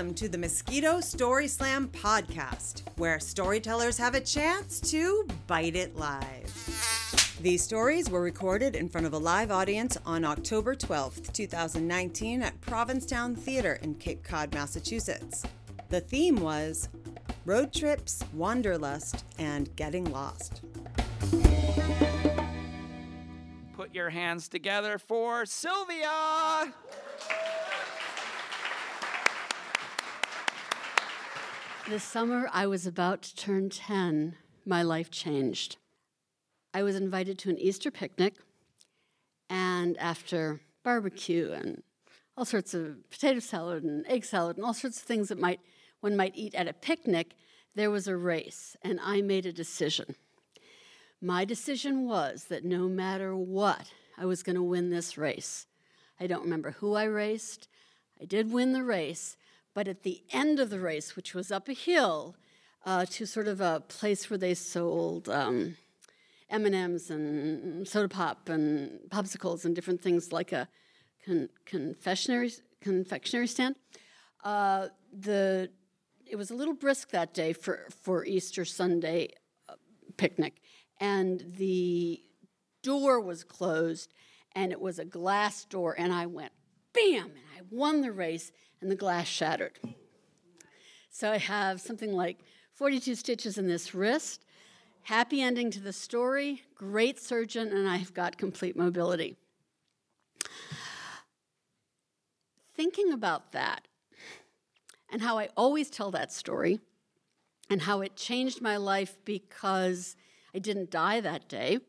[0.00, 5.94] Welcome to the Mosquito Story Slam podcast, where storytellers have a chance to bite it
[5.94, 7.36] live.
[7.42, 12.58] These stories were recorded in front of a live audience on October 12th, 2019, at
[12.62, 15.44] Provincetown Theatre in Cape Cod, Massachusetts.
[15.90, 16.88] The theme was
[17.44, 20.62] road trips, wanderlust, and getting lost.
[23.74, 26.72] Put your hands together for Sylvia.
[31.88, 34.36] This summer, I was about to turn 10.
[34.64, 35.76] My life changed.
[36.72, 38.34] I was invited to an Easter picnic,
[39.48, 41.82] and after barbecue and
[42.36, 45.60] all sorts of potato salad and egg salad and all sorts of things that might
[46.00, 47.32] one might eat at a picnic,
[47.74, 50.14] there was a race, and I made a decision.
[51.20, 55.66] My decision was that no matter what, I was going to win this race.
[56.20, 57.68] I don't remember who I raced.
[58.20, 59.36] I did win the race,
[59.80, 62.36] but at the end of the race, which was up a hill
[62.84, 65.74] uh, to sort of a place where they sold um,
[66.50, 70.68] M&Ms and soda pop and popsicles and different things like a
[71.24, 73.74] con- confectionery, confectionery stand,
[74.44, 74.88] uh,
[75.18, 75.70] the,
[76.26, 79.30] it was a little brisk that day for, for Easter Sunday
[79.66, 79.76] uh,
[80.18, 80.60] picnic.
[81.00, 82.22] And the
[82.82, 84.12] door was closed,
[84.54, 86.52] and it was a glass door, and I went
[86.92, 89.78] bam, and I won the race and the glass shattered.
[91.10, 92.38] So I have something like
[92.74, 94.44] 42 stitches in this wrist.
[95.02, 99.36] Happy ending to the story, great surgeon, and I've got complete mobility.
[102.74, 103.86] Thinking about that
[105.10, 106.80] and how I always tell that story
[107.68, 110.16] and how it changed my life because
[110.54, 111.80] I didn't die that day,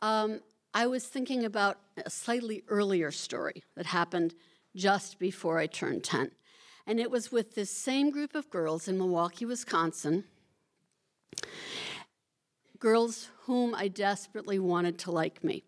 [0.00, 0.40] um,
[0.72, 4.34] I was thinking about a slightly earlier story that happened
[4.74, 6.32] just before I turned 10.
[6.86, 10.24] And it was with this same group of girls in Milwaukee, Wisconsin,
[12.78, 15.64] girls whom I desperately wanted to like me.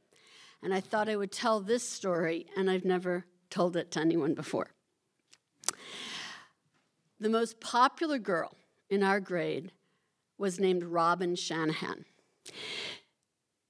[0.62, 4.34] And I thought I would tell this story, and I've never told it to anyone
[4.34, 4.70] before.
[7.18, 8.56] The most popular girl
[8.90, 9.72] in our grade
[10.38, 12.04] was named Robin Shanahan.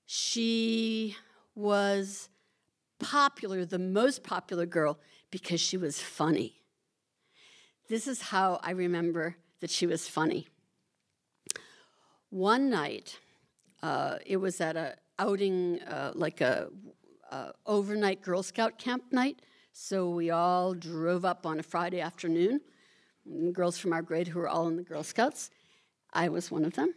[0.07, 1.17] She
[1.55, 2.29] was
[2.99, 4.99] popular, the most popular girl,
[5.31, 6.63] because she was funny.
[7.89, 10.49] This is how I remember that she was funny.
[12.31, 13.19] One night,
[13.83, 16.69] uh, it was at a outing, uh, like a
[17.31, 19.41] uh, overnight Girl Scout camp night.
[19.73, 22.61] So we all drove up on a Friday afternoon.
[23.53, 25.51] Girls from our grade who were all in the Girl Scouts.
[26.13, 26.95] I was one of them.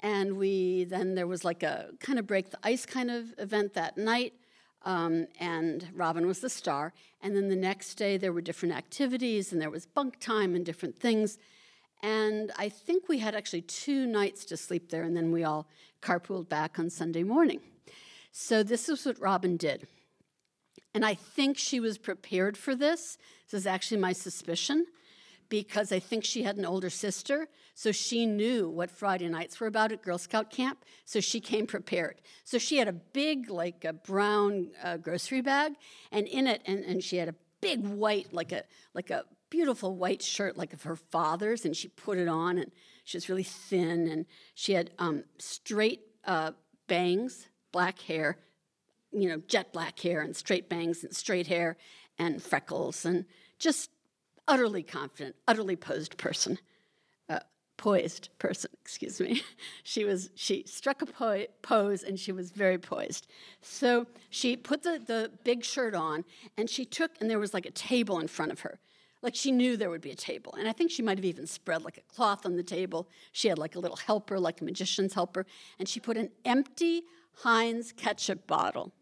[0.00, 3.74] And we then there was like a kind of break the ice kind of event
[3.74, 4.34] that night.
[4.86, 6.94] Um, and Robin was the star.
[7.20, 10.64] And then the next day there were different activities and there was bunk time and
[10.64, 11.38] different things.
[12.02, 15.66] And I think we had actually two nights to sleep there, and then we all
[16.02, 17.60] carpooled back on Sunday morning.
[18.30, 19.88] So this is what Robin did.
[20.94, 23.18] And I think she was prepared for this.
[23.50, 24.86] This is actually my suspicion
[25.48, 29.66] because I think she had an older sister, so she knew what Friday nights were
[29.66, 32.20] about at Girl Scout camp, so she came prepared.
[32.44, 35.72] So she had a big, like a brown uh, grocery bag,
[36.10, 38.64] and in it, and, and she had a big white, like a
[38.94, 42.70] like a beautiful white shirt, like of her father's, and she put it on, and
[43.04, 46.52] she was really thin, and she had um, straight uh,
[46.88, 48.38] bangs, black hair,
[49.12, 51.76] you know, jet black hair, and straight bangs, and straight hair,
[52.18, 53.24] and freckles, and
[53.58, 53.90] just
[54.48, 56.58] utterly confident, utterly posed person,
[57.28, 57.40] uh,
[57.76, 59.42] poised person, excuse me.
[59.82, 63.26] she was she struck a po- pose and she was very poised.
[63.60, 66.24] So she put the the big shirt on
[66.56, 68.78] and she took and there was like a table in front of her.
[69.22, 70.54] Like she knew there would be a table.
[70.58, 73.08] And I think she might have even spread like a cloth on the table.
[73.32, 75.46] She had like a little helper, like a magician's helper,
[75.78, 77.02] and she put an empty
[77.40, 78.92] Heinz ketchup bottle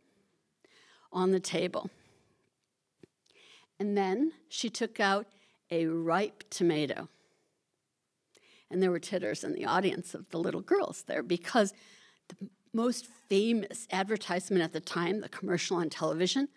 [1.12, 1.90] on the table.
[3.78, 5.26] And then she took out
[5.70, 7.08] a ripe tomato.
[8.70, 11.74] And there were titters in the audience of the little girls there because
[12.28, 16.48] the most famous advertisement at the time, the commercial on television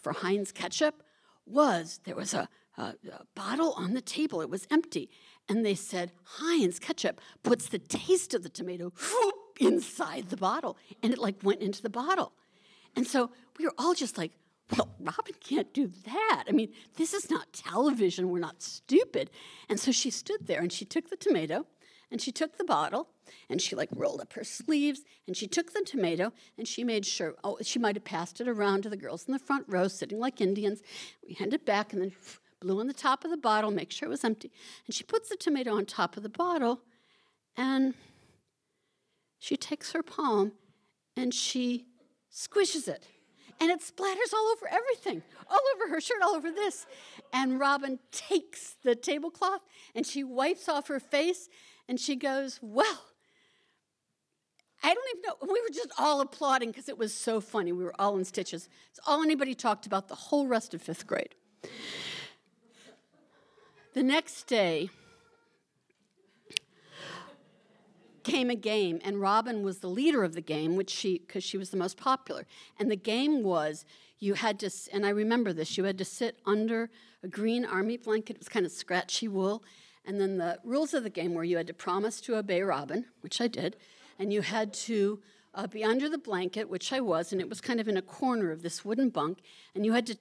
[0.00, 1.02] for Heinz ketchup,
[1.46, 2.48] was there was a,
[2.78, 5.10] a, a bottle on the table, it was empty.
[5.48, 10.78] And they said, Heinz ketchup puts the taste of the tomato whoop, inside the bottle.
[11.02, 12.32] And it like went into the bottle.
[12.96, 14.32] And so we were all just like,
[14.72, 16.44] well, Robin can't do that.
[16.48, 18.30] I mean, this is not television.
[18.30, 19.30] We're not stupid.
[19.68, 21.66] And so she stood there and she took the tomato
[22.10, 23.08] and she took the bottle
[23.48, 27.06] and she like rolled up her sleeves and she took the tomato and she made
[27.06, 29.88] sure, oh, she might have passed it around to the girls in the front row
[29.88, 30.82] sitting like Indians.
[31.26, 32.12] We handed it back and then
[32.60, 34.52] blew on the top of the bottle, make sure it was empty,
[34.86, 36.82] and she puts the tomato on top of the bottle,
[37.56, 37.94] and
[39.38, 40.52] she takes her palm
[41.16, 41.86] and she
[42.30, 43.06] squishes it.
[43.60, 46.86] And it splatters all over everything, all over her shirt, all over this.
[47.32, 49.60] And Robin takes the tablecloth
[49.94, 51.48] and she wipes off her face
[51.88, 53.04] and she goes, Well,
[54.82, 55.52] I don't even know.
[55.52, 57.72] We were just all applauding because it was so funny.
[57.72, 58.68] We were all in stitches.
[58.90, 61.34] It's all anybody talked about the whole rest of fifth grade.
[63.92, 64.88] The next day
[68.24, 71.58] came a game, and Robin was the leader of the game, which she, because she
[71.58, 72.46] was the most popular.
[72.78, 73.84] And the game was
[74.18, 76.90] you had to, and I remember this, you had to sit under
[77.22, 78.36] a green army blanket.
[78.36, 79.62] It was kind of scratchy wool.
[80.04, 83.06] And then the rules of the game were you had to promise to obey Robin,
[83.20, 83.76] which I did
[84.20, 85.18] and you had to
[85.54, 88.02] uh, be under the blanket, which I was, and it was kind of in a
[88.02, 89.38] corner of this wooden bunk,
[89.74, 90.18] and you had to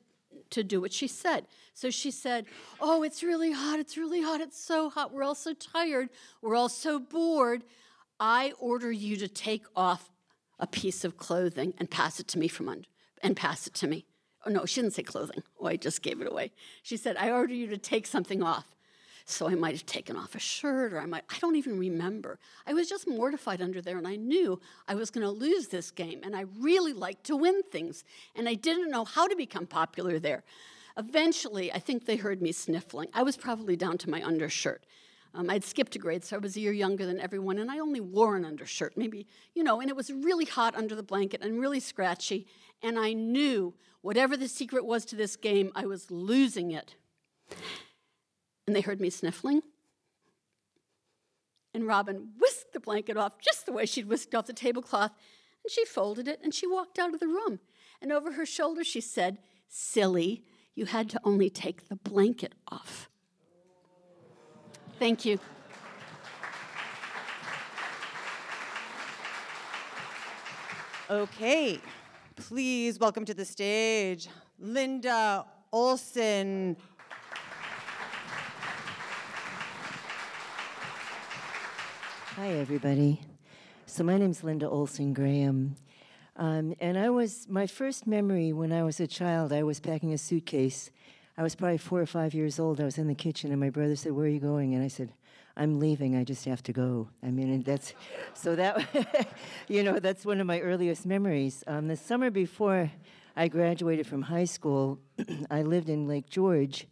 [0.51, 1.45] to do what she said.
[1.75, 2.45] So she said,
[2.79, 3.79] "Oh, it's really hot.
[3.79, 4.41] It's really hot.
[4.41, 5.13] It's so hot.
[5.13, 6.09] We're all so tired.
[6.41, 7.63] We're all so bored.
[8.19, 10.09] I order you to take off
[10.59, 12.87] a piece of clothing and pass it to me from under
[13.21, 14.05] and pass it to me."
[14.45, 15.43] Oh no, she didn't say clothing.
[15.59, 16.51] Oh, I just gave it away.
[16.81, 18.75] She said, "I order you to take something off."
[19.25, 22.39] So I might have taken off a shirt, or I might, I don't even remember.
[22.65, 25.91] I was just mortified under there, and I knew I was going to lose this
[25.91, 28.03] game, and I really liked to win things,
[28.35, 30.43] and I didn't know how to become popular there.
[30.97, 33.09] Eventually, I think they heard me sniffling.
[33.13, 34.83] I was probably down to my undershirt.
[35.33, 37.79] Um, I'd skipped a grade, so I was a year younger than everyone, and I
[37.79, 41.41] only wore an undershirt, maybe, you know, and it was really hot under the blanket
[41.41, 42.47] and really scratchy,
[42.81, 46.95] and I knew whatever the secret was to this game, I was losing it
[48.69, 49.63] and they heard me sniffling.
[51.73, 55.09] And Robin whisked the blanket off just the way she'd whisked off the tablecloth,
[55.63, 57.59] and she folded it and she walked out of the room.
[57.99, 60.43] And over her shoulder, she said, Silly,
[60.75, 63.08] you had to only take the blanket off.
[64.99, 65.39] Thank you.
[71.09, 71.79] Okay,
[72.35, 74.27] please welcome to the stage
[74.59, 76.75] Linda Olson.
[82.35, 83.21] Hi, everybody.
[83.85, 85.77] So, my name's Linda Olson Graham.
[86.35, 90.11] Um, and I was, my first memory when I was a child, I was packing
[90.11, 90.91] a suitcase.
[91.39, 92.81] I was probably four or five years old.
[92.81, 94.75] I was in the kitchen, and my brother said, Where are you going?
[94.75, 95.13] And I said,
[95.55, 96.17] I'm leaving.
[96.17, 97.07] I just have to go.
[97.23, 97.93] I mean, that's,
[98.33, 98.85] so that,
[99.69, 101.63] you know, that's one of my earliest memories.
[101.65, 102.91] Um, the summer before
[103.37, 104.99] I graduated from high school,
[105.49, 106.87] I lived in Lake George.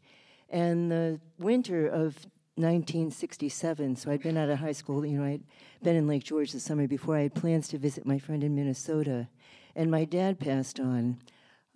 [0.49, 2.15] And the winter of
[2.55, 5.05] 1967, so I'd been out of high school.
[5.05, 5.44] You know, I'd
[5.83, 7.17] been in Lake George the summer before.
[7.17, 9.27] I had plans to visit my friend in Minnesota,
[9.75, 11.17] and my dad passed on.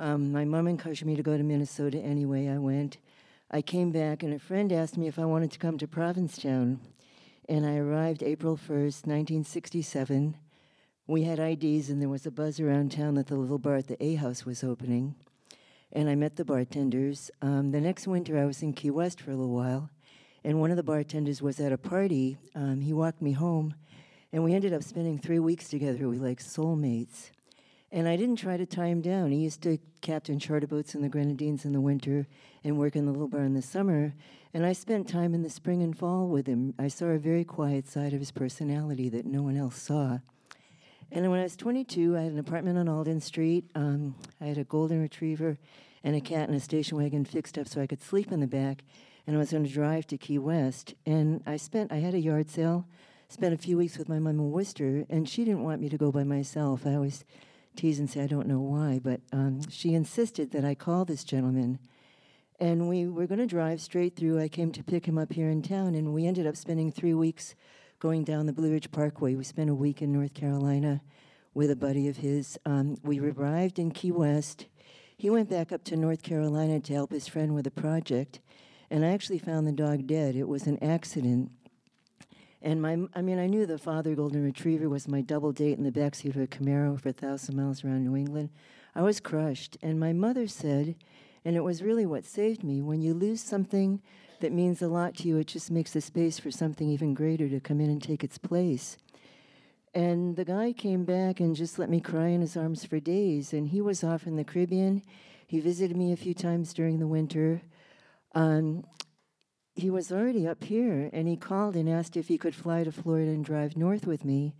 [0.01, 2.48] Um, my mom encouraged me to go to Minnesota anyway.
[2.48, 2.98] I went.
[3.51, 6.80] I came back, and a friend asked me if I wanted to come to Provincetown,
[7.48, 10.36] and I arrived April 1st, 1967.
[11.06, 13.87] We had IDs, and there was a buzz around town that the little bar at
[13.87, 15.14] the A House was opening,
[15.94, 17.30] and I met the bartenders.
[17.44, 19.92] Um, the next winter, I was in Key West for a little while
[20.44, 22.37] and one of the bartenders was at a party.
[22.56, 23.76] Um, he walked me home,
[24.33, 26.09] and we ended up spending three weeks together.
[26.09, 27.30] We were like soulmates.
[27.92, 29.31] And I didn't try to tie him down.
[29.31, 32.26] He used to captain charter boats in the Grenadines in the winter
[32.64, 34.14] and work in the little bar in the summer.
[34.54, 36.74] And I spent time in the spring and fall with him.
[36.80, 40.19] I saw a very quiet side of his personality that no one else saw.
[41.12, 43.69] And when I was 22, I had an apartment on Alden Street.
[43.76, 45.57] Um, I had a golden retriever
[46.04, 48.48] and a cat in a station wagon fixed up so I could sleep in the
[48.48, 48.83] back
[49.28, 50.95] and I was going to drive to Key West.
[51.06, 52.88] And I spent, I had a yard sale,
[53.28, 55.98] spent a few weeks with my mom in Worcester, and she didn't want me to
[55.98, 56.86] go by myself.
[56.86, 57.24] I always
[57.75, 61.23] tease and say I don't know why, but um, she insisted that I call this
[61.23, 61.80] gentleman.
[62.59, 64.40] And we were going to drive straight through.
[64.40, 67.13] I came to pick him up here in town, and we ended up spending three
[67.13, 67.56] weeks
[67.99, 69.35] going down the Blue Ridge Parkway.
[69.35, 71.01] We spent a week in North Carolina
[71.54, 72.59] with a buddy of his.
[72.66, 74.68] Um, we arrived in Key West.
[75.18, 78.40] He went back up to North Carolina to help his friend with a project
[78.92, 80.35] and I actually found the dog dead.
[80.35, 81.49] It was an accident.
[82.61, 85.83] And my, I mean, I knew the father golden retriever was my double date in
[85.83, 88.49] the backseat of a Camaro for a thousand miles around New England.
[88.94, 89.77] I was crushed.
[89.81, 90.95] And my mother said,
[91.44, 94.01] and it was really what saved me when you lose something
[94.41, 97.49] that means a lot to you, it just makes the space for something even greater
[97.49, 98.97] to come in and take its place.
[99.94, 103.53] And the guy came back and just let me cry in his arms for days.
[103.53, 105.01] And he was off in the Caribbean.
[105.47, 107.61] He visited me a few times during the winter.
[108.33, 108.85] Um,
[109.75, 112.92] he was already up here, and he called and asked if he could fly to
[112.92, 114.54] Florida and drive north with me.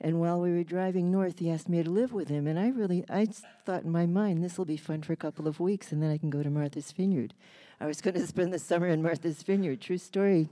[0.00, 2.46] And while we were driving north, he asked me to live with him.
[2.46, 3.26] And I really, I
[3.64, 6.10] thought in my mind, this will be fun for a couple of weeks, and then
[6.10, 7.34] I can go to Martha's Vineyard.
[7.80, 9.80] I was going to spend the summer in Martha's Vineyard.
[9.80, 10.48] True story.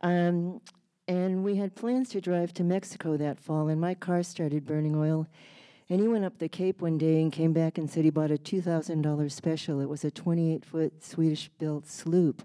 [0.00, 0.60] Um,
[1.08, 4.96] and we had plans to drive to Mexico that fall, and my car started burning
[4.96, 5.26] oil.
[5.90, 8.30] And he went up the Cape one day and came back and said he bought
[8.30, 9.80] a $2,000 special.
[9.80, 12.42] It was a 28 foot Swedish built sloop.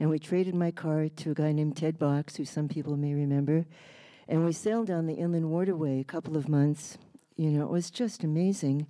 [0.00, 3.12] And we traded my car to a guy named Ted Box, who some people may
[3.12, 3.66] remember.
[4.26, 6.96] And we sailed down the inland waterway a couple of months.
[7.36, 8.86] You know, it was just amazing.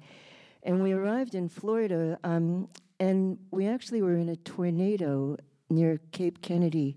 [0.62, 2.68] And we arrived in Florida, um,
[3.00, 5.36] and we actually were in a tornado
[5.68, 6.96] near Cape Kennedy,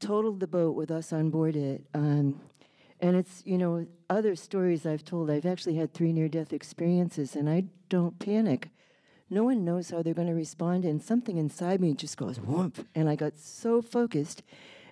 [0.00, 1.86] totaled the boat with us on board it.
[1.94, 2.40] Um,
[3.00, 7.34] and it's, you know, other stories I've told, I've actually had three near death experiences,
[7.34, 8.68] and I don't panic.
[9.32, 12.84] No one knows how they're going to respond, and something inside me just goes whoomp.
[12.96, 14.42] And I got so focused,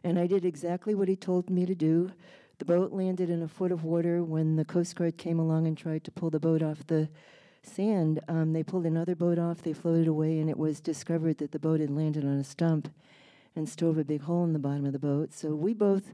[0.04, 2.12] and I did exactly what he told me to do.
[2.59, 5.76] The boat landed in a foot of water when the Coast Guard came along and
[5.76, 7.09] tried to pull the boat off the
[7.64, 8.21] sand.
[8.28, 11.59] Um, they pulled another boat off, they floated away, and it was discovered that the
[11.59, 12.88] boat had landed on a stump
[13.57, 15.35] and stove a big hole in the bottom of the boat.
[15.35, 16.12] So we both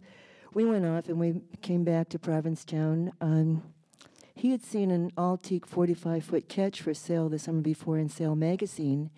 [0.55, 3.13] we went off and we came back to Provincetown.
[3.21, 3.63] Um,
[4.35, 8.35] he had seen an Altique 45 foot ketch for sale the summer before in Sail
[8.35, 9.11] magazine.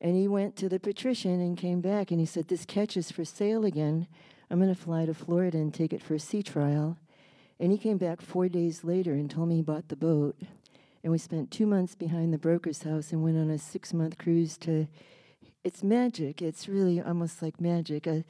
[0.00, 3.10] And he went to the patrician and came back and he said, This ketch is
[3.10, 4.06] for sale again.
[4.50, 6.96] I'm going to fly to Florida and take it for a sea trial.
[7.58, 10.36] And he came back four days later and told me he bought the boat.
[11.02, 14.18] And we spent two months behind the broker's house and went on a six month
[14.18, 14.86] cruise to.
[15.64, 16.40] It's magic.
[16.40, 18.06] It's really almost like magic.
[18.06, 18.24] A,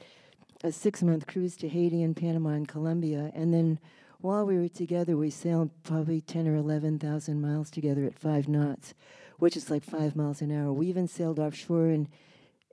[0.63, 3.31] a six month cruise to Haiti and Panama and Colombia.
[3.35, 3.79] And then
[4.19, 8.93] while we were together, we sailed probably 10 or 11,000 miles together at five knots,
[9.37, 10.73] which is like five miles an hour.
[10.73, 12.07] We even sailed offshore and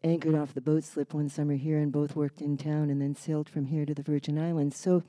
[0.02, 3.14] anchored off the boat slip one summer here and both worked in town and then
[3.14, 4.76] sailed from here to the Virgin Islands.
[4.76, 5.02] So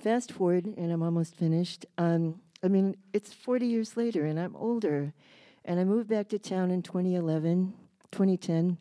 [0.00, 1.86] fast forward, and I'm almost finished.
[1.98, 5.12] Um, I mean, it's 40 years later and I'm older.
[5.64, 7.74] And I moved back to town in 2011,
[8.12, 8.78] 2010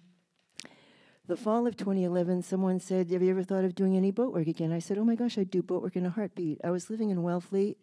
[1.28, 4.48] the fall of 2011, someone said, Have you ever thought of doing any boat work
[4.48, 4.72] again?
[4.72, 6.60] I said, Oh my gosh, I'd do boat work in a heartbeat.
[6.64, 7.78] I was living in Wellfleet,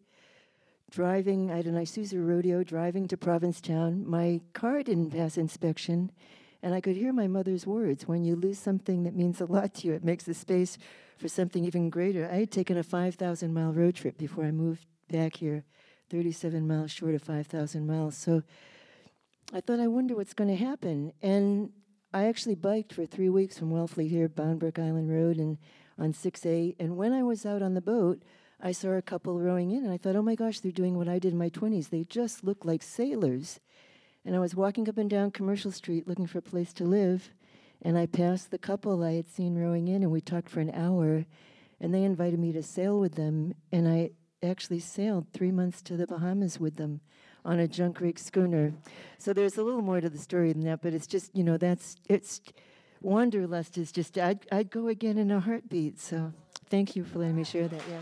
[0.90, 4.08] driving, I had an Isuzu rodeo, driving to Provincetown.
[4.08, 6.12] My car didn't pass inspection,
[6.62, 9.74] and I could hear my mother's words When you lose something that means a lot
[9.74, 10.78] to you, it makes the space
[11.18, 12.28] for something even greater.
[12.30, 15.64] I had taken a 5,000 mile road trip before I moved back here,
[16.10, 18.16] 37 miles short of 5,000 miles.
[18.16, 18.44] So
[19.52, 21.12] I thought, I wonder what's going to happen.
[21.22, 21.70] And
[22.14, 25.56] I actually biked for three weeks from Wellfleet here, Bound Brook Island Road, and
[25.98, 26.76] on 6A.
[26.78, 28.22] And when I was out on the boat,
[28.60, 31.08] I saw a couple rowing in, and I thought, oh my gosh, they're doing what
[31.08, 31.88] I did in my 20s.
[31.88, 33.60] They just look like sailors.
[34.26, 37.30] And I was walking up and down Commercial Street looking for a place to live,
[37.80, 40.70] and I passed the couple I had seen rowing in, and we talked for an
[40.74, 41.24] hour,
[41.80, 44.10] and they invited me to sail with them, and I
[44.42, 47.00] actually sailed three months to the Bahamas with them
[47.44, 48.72] on a junk rig schooner.
[49.18, 51.56] So there's a little more to the story than that, but it's just, you know,
[51.56, 52.40] that's, it's,
[53.00, 56.00] Wanderlust is just, I'd, I'd go again in a heartbeat.
[56.00, 56.32] So
[56.70, 58.00] thank you for letting me share that, yeah.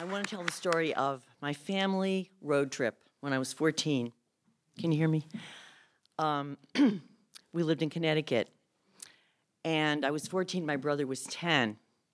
[0.00, 4.12] I want to tell the story of my family road trip when I was 14.
[4.78, 5.26] Can you hear me?
[6.20, 6.56] Um,
[7.52, 8.48] we lived in Connecticut,
[9.64, 11.70] and I was 14, my brother was 10.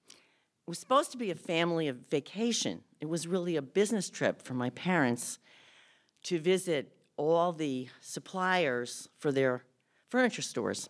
[0.08, 0.14] It
[0.66, 2.80] was supposed to be a family vacation.
[3.00, 5.38] It was really a business trip for my parents
[6.22, 9.62] to visit all the suppliers for their
[10.08, 10.88] furniture stores.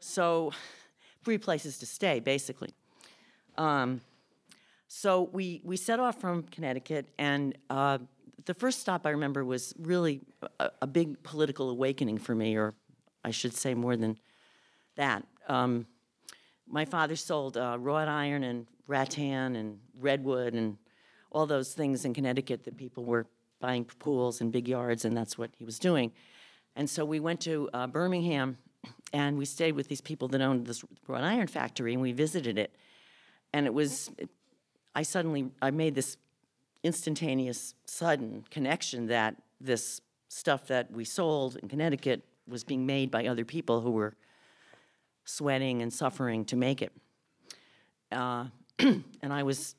[0.00, 0.50] So,
[1.24, 2.74] three places to stay, basically.
[3.56, 4.00] Um,
[4.94, 7.96] so we, we set off from Connecticut, and uh,
[8.44, 10.20] the first stop I remember was really
[10.60, 12.74] a, a, big political awakening for me, or
[13.24, 14.18] I should say more than
[14.96, 15.24] that.
[15.48, 15.86] Um,
[16.68, 20.76] my father sold uh, wrought iron and rattan and redwood and
[21.30, 23.26] all those things in Connecticut that people were
[23.60, 26.12] buying pools and big yards, and that's what he was doing.
[26.76, 28.58] And so we went to uh, Birmingham,
[29.14, 32.58] and we stayed with these people that owned this wrought iron factory, and we visited
[32.58, 32.76] it.
[33.54, 34.10] And it was
[34.94, 36.16] I suddenly I made this
[36.82, 43.26] instantaneous, sudden connection that this stuff that we sold in Connecticut was being made by
[43.26, 44.14] other people who were
[45.24, 46.92] sweating and suffering to make it.
[48.10, 48.46] Uh,
[48.78, 49.76] and I was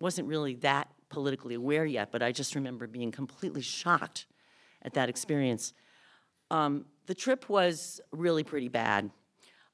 [0.00, 4.26] wasn't really that politically aware yet, but I just remember being completely shocked
[4.82, 5.72] at that experience.
[6.50, 9.10] Um, the trip was really pretty bad.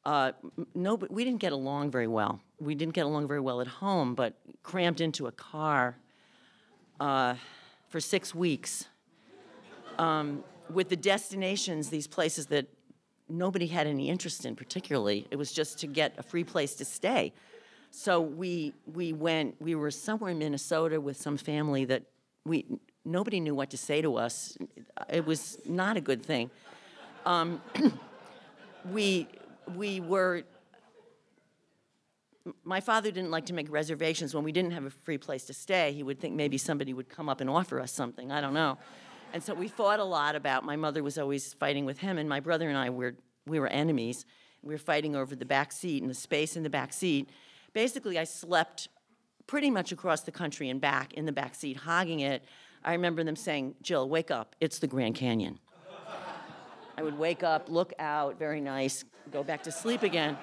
[0.04, 0.32] Uh,
[0.74, 2.40] no, but we didn't get along very well.
[2.60, 5.96] We didn't get along very well at home, but crammed into a car
[7.00, 7.34] uh,
[7.88, 8.86] for six weeks
[9.98, 12.66] um, with the destinations, these places that
[13.28, 15.26] nobody had any interest in particularly.
[15.30, 17.32] It was just to get a free place to stay.
[17.90, 19.60] So we we went.
[19.60, 22.02] We were somewhere in Minnesota with some family that
[22.44, 22.66] we
[23.04, 24.56] nobody knew what to say to us.
[25.08, 26.50] It was not a good thing.
[27.24, 27.62] Um,
[28.92, 29.26] we
[29.76, 30.42] we were.
[32.64, 35.52] My father didn't like to make reservations when we didn't have a free place to
[35.52, 35.92] stay.
[35.92, 38.32] He would think maybe somebody would come up and offer us something.
[38.32, 38.78] I don't know.
[39.34, 40.64] And so we fought a lot about.
[40.64, 43.14] My mother was always fighting with him, and my brother and I were
[43.46, 44.24] we were enemies.
[44.62, 47.28] We were fighting over the back seat and the space in the back seat.
[47.72, 48.88] Basically, I slept
[49.46, 52.44] pretty much across the country and back in the back seat, hogging it.
[52.84, 54.56] I remember them saying, "Jill, wake up!
[54.60, 55.58] It's the Grand Canyon."
[56.98, 60.36] I would wake up, look out, very nice, go back to sleep again.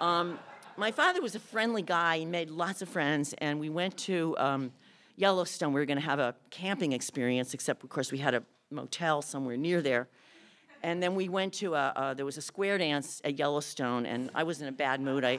[0.00, 0.38] Um,
[0.78, 2.20] my father was a friendly guy.
[2.20, 4.72] He made lots of friends, and we went to um,
[5.16, 5.74] Yellowstone.
[5.74, 9.20] We were going to have a camping experience, except, of course, we had a motel
[9.20, 10.08] somewhere near there.
[10.82, 14.30] And then we went to a, uh, there was a square dance at Yellowstone, and
[14.34, 15.22] I was in a bad mood.
[15.22, 15.38] I,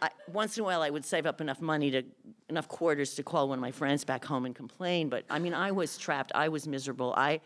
[0.00, 2.04] I, once in a while, I would save up enough money to,
[2.48, 5.08] enough quarters to call one of my friends back home and complain.
[5.08, 6.30] But I mean, I was trapped.
[6.36, 7.14] I was miserable.
[7.16, 7.40] I,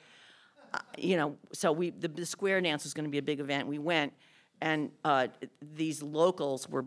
[0.98, 3.68] you know, so we, the, the square dance was going to be a big event.
[3.68, 4.12] We went,
[4.60, 5.28] and uh,
[5.74, 6.86] these locals were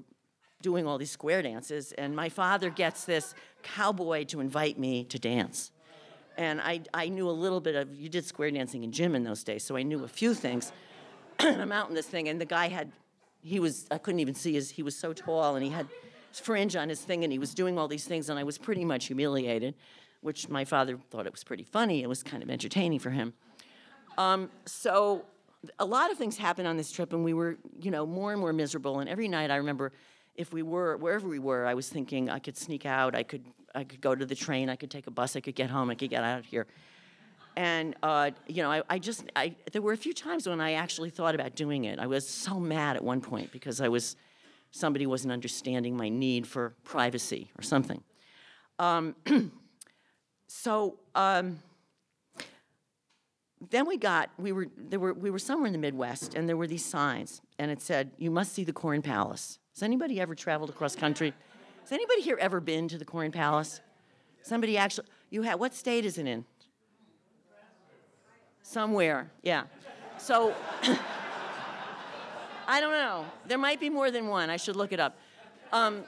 [0.62, 3.34] doing all these square dances, and my father gets this
[3.64, 5.72] cowboy to invite me to dance.
[6.38, 9.24] And I, I knew a little bit of, you did square dancing in gym in
[9.24, 10.72] those days, so I knew a few things.
[11.40, 12.92] and I'm out in this thing, and the guy had,
[13.42, 15.88] he was, I couldn't even see his, he was so tall, and he had
[16.32, 18.84] fringe on his thing, and he was doing all these things, and I was pretty
[18.84, 19.76] much humiliated,
[20.22, 22.04] which my father thought it was pretty funny.
[22.04, 23.34] It was kind of entertaining for him.
[24.20, 25.26] Um, so
[25.80, 28.40] a lot of things happened on this trip, and we were, you know, more and
[28.40, 29.00] more miserable.
[29.00, 29.94] And every night, I remember,
[30.36, 33.46] if we were wherever we were, I was thinking I could sneak out, I could,
[33.74, 35.90] I could go to the train, I could take a bus, I could get home,
[35.90, 36.68] I could get out of here.
[37.56, 40.74] And uh, you know, I, I just, I, there were a few times when I
[40.74, 41.98] actually thought about doing it.
[41.98, 44.18] I was so mad at one point because I was,
[44.72, 48.04] somebody wasn't understanding my need for privacy or something.
[48.80, 49.16] Um,
[50.48, 50.98] so.
[51.16, 51.60] Um,
[53.70, 56.56] then we got we were there were we were somewhere in the Midwest and there
[56.56, 59.60] were these signs and it said you must see the Corn Palace.
[59.74, 61.34] Has anybody ever traveled across country?
[61.82, 63.82] Has anybody here ever been to the Corn Palace?
[64.42, 66.46] Somebody actually you have what state is it in?
[68.62, 69.64] Somewhere, yeah.
[70.18, 70.54] So
[72.68, 73.26] I don't know.
[73.48, 74.50] There might be more than one.
[74.50, 75.18] I should look it up.
[75.74, 76.04] Um,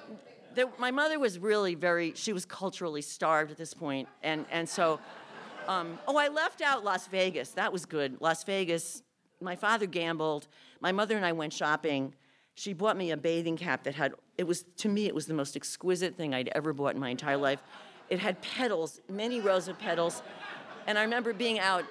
[0.53, 2.13] there, my mother was really very.
[2.15, 4.99] She was culturally starved at this point, and and so.
[5.71, 7.51] Um, oh, I left out Las Vegas.
[7.51, 8.17] That was good.
[8.19, 9.03] Las Vegas.
[9.39, 10.49] My father gambled.
[10.81, 12.13] My mother and I went shopping.
[12.55, 14.13] She bought me a bathing cap that had.
[14.37, 15.05] It was to me.
[15.05, 17.61] It was the most exquisite thing I'd ever bought in my entire life.
[18.09, 20.21] It had petals, many rows of petals,
[20.87, 21.85] and I remember being out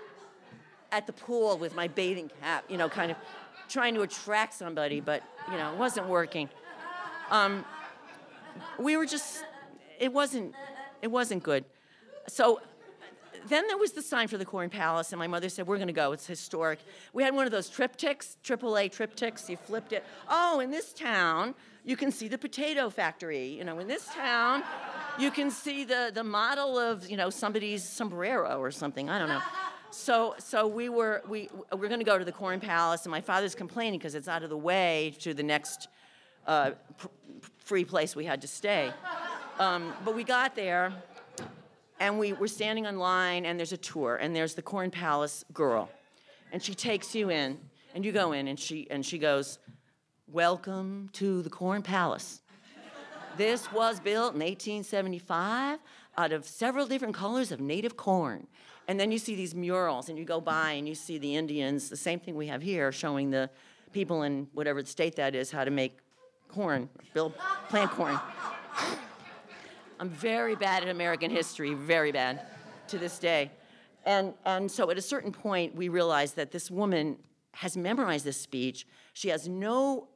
[0.92, 2.64] at the pool with my bathing cap.
[2.68, 3.16] You know, kind of
[3.70, 6.50] trying to attract somebody, but you know, it wasn't working.
[7.30, 7.64] Um,
[8.78, 9.42] we were just.
[9.98, 10.54] It wasn't.
[11.00, 11.64] It wasn't good.
[12.28, 12.60] So
[13.50, 15.88] then there was the sign for the Corn Palace, and my mother said, We're going
[15.88, 16.12] to go.
[16.12, 16.78] It's historic.
[17.12, 19.48] We had one of those TripTiks, AAA TripTiks.
[19.48, 20.04] You flipped it.
[20.28, 23.46] Oh, in this town, you can see the potato factory.
[23.46, 24.62] You know, in this town,
[25.18, 29.10] you can see the, the model of, you know, somebody's sombrero or something.
[29.10, 29.42] I don't know.
[29.90, 33.10] So, so we were we we we're going to go to the Corn Palace, and
[33.10, 35.88] my father's complaining because it's out of the way to the next
[36.46, 37.08] uh, pr-
[37.58, 38.92] free place we had to stay.
[39.58, 40.92] Um, but we got there,
[42.00, 45.44] and we were standing on line and there's a tour and there's the corn palace
[45.52, 45.90] girl.
[46.50, 47.58] And she takes you in
[47.94, 49.58] and you go in and she and she goes
[50.26, 52.40] welcome to the corn palace.
[53.36, 55.78] This was built in 1875
[56.16, 58.46] out of several different colors of native corn.
[58.88, 61.88] And then you see these murals and you go by and you see the indians.
[61.88, 63.50] The same thing we have here showing the
[63.92, 65.98] people in whatever state that is how to make
[66.48, 67.32] corn build
[67.68, 68.18] plant corn
[70.00, 72.46] I'm very bad at American history, very bad
[72.88, 73.50] to this day.
[74.06, 77.18] And, and so at a certain point, we realized that this woman
[77.52, 78.86] has memorized this speech.
[79.12, 80.08] She has no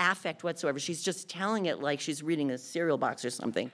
[0.00, 0.78] affect whatsoever.
[0.78, 3.70] She's just telling it like she's reading a cereal box or something.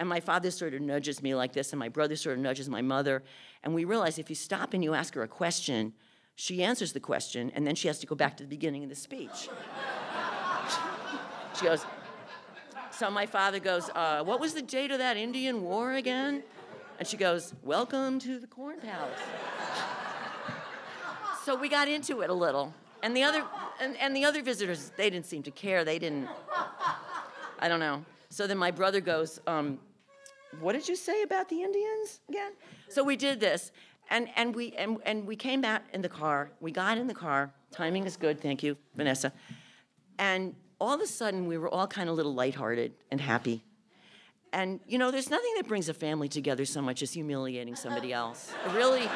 [0.00, 2.68] And my father sort of nudges me like this, and my brother sort of nudges
[2.68, 3.22] my mother.
[3.62, 5.92] And we realize if you stop and you ask her a question,
[6.34, 8.88] she answers the question, and then she has to go back to the beginning of
[8.88, 9.30] the speech.
[11.58, 11.86] she goes,
[12.98, 16.42] so my father goes, uh, What was the date of that Indian war again?
[16.98, 19.20] And she goes, Welcome to the Corn Palace.
[21.44, 22.72] so we got into it a little.
[23.02, 23.44] And the other
[23.80, 25.84] and, and the other visitors, they didn't seem to care.
[25.84, 26.28] They didn't.
[27.58, 28.04] I don't know.
[28.30, 29.78] So then my brother goes, um,
[30.60, 32.52] "What did you say about the Indians again?"
[32.88, 33.70] So we did this,
[34.10, 36.50] and and we and, and we came out in the car.
[36.60, 37.52] We got in the car.
[37.70, 38.40] Timing is good.
[38.40, 39.32] Thank you, Vanessa.
[40.18, 43.62] And all of a sudden, we were all kind of a little lighthearted and happy.
[44.52, 48.12] And you know, there's nothing that brings a family together so much as humiliating somebody
[48.12, 48.52] else.
[48.66, 49.08] It really,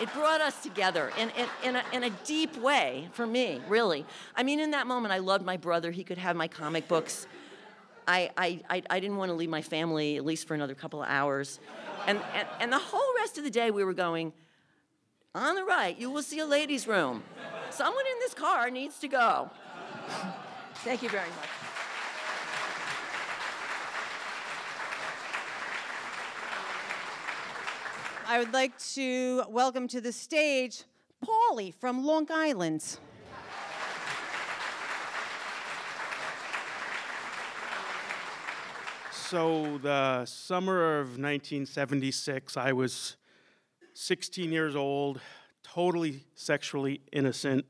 [0.00, 4.04] it brought us together in, in, in, a, in a deep way for me, really.
[4.34, 5.90] I mean, in that moment, I loved my brother.
[5.90, 7.26] He could have my comic books.
[8.06, 11.02] I, I, I, I didn't want to leave my family at least for another couple
[11.02, 11.58] of hours.
[12.06, 14.32] And, and, and the whole rest of the day, we were going,
[15.34, 17.22] on the right, you will see a ladies' room.
[17.70, 19.50] Someone in this car needs to go.
[20.84, 21.48] Thank you very much.
[28.26, 30.84] I would like to welcome to the stage
[31.24, 32.98] Paulie from Long Island.
[39.12, 43.16] So, the summer of 1976, I was
[43.94, 45.20] 16 years old,
[45.62, 47.64] totally sexually innocent,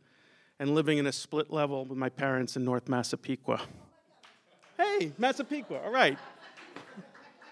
[0.59, 3.61] and living in a split level with my parents in North Massapequa.
[4.77, 6.19] Hey, Massapequa, all right.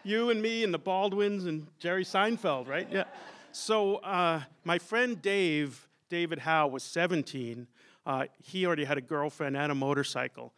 [0.05, 2.89] You and me and the Baldwins and Jerry Seinfeld, right?
[2.91, 3.05] Yeah.
[3.53, 7.67] So, uh, my friend Dave, David Howe, was 17.
[8.05, 10.53] Uh, he already had a girlfriend and a motorcycle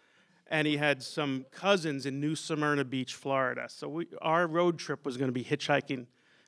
[0.48, 3.66] and he had some cousins in New Smyrna Beach, Florida.
[3.68, 6.06] So we, our road trip was going to be hitchhiking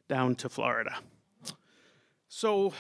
[0.09, 0.97] down to Florida.
[2.29, 2.73] So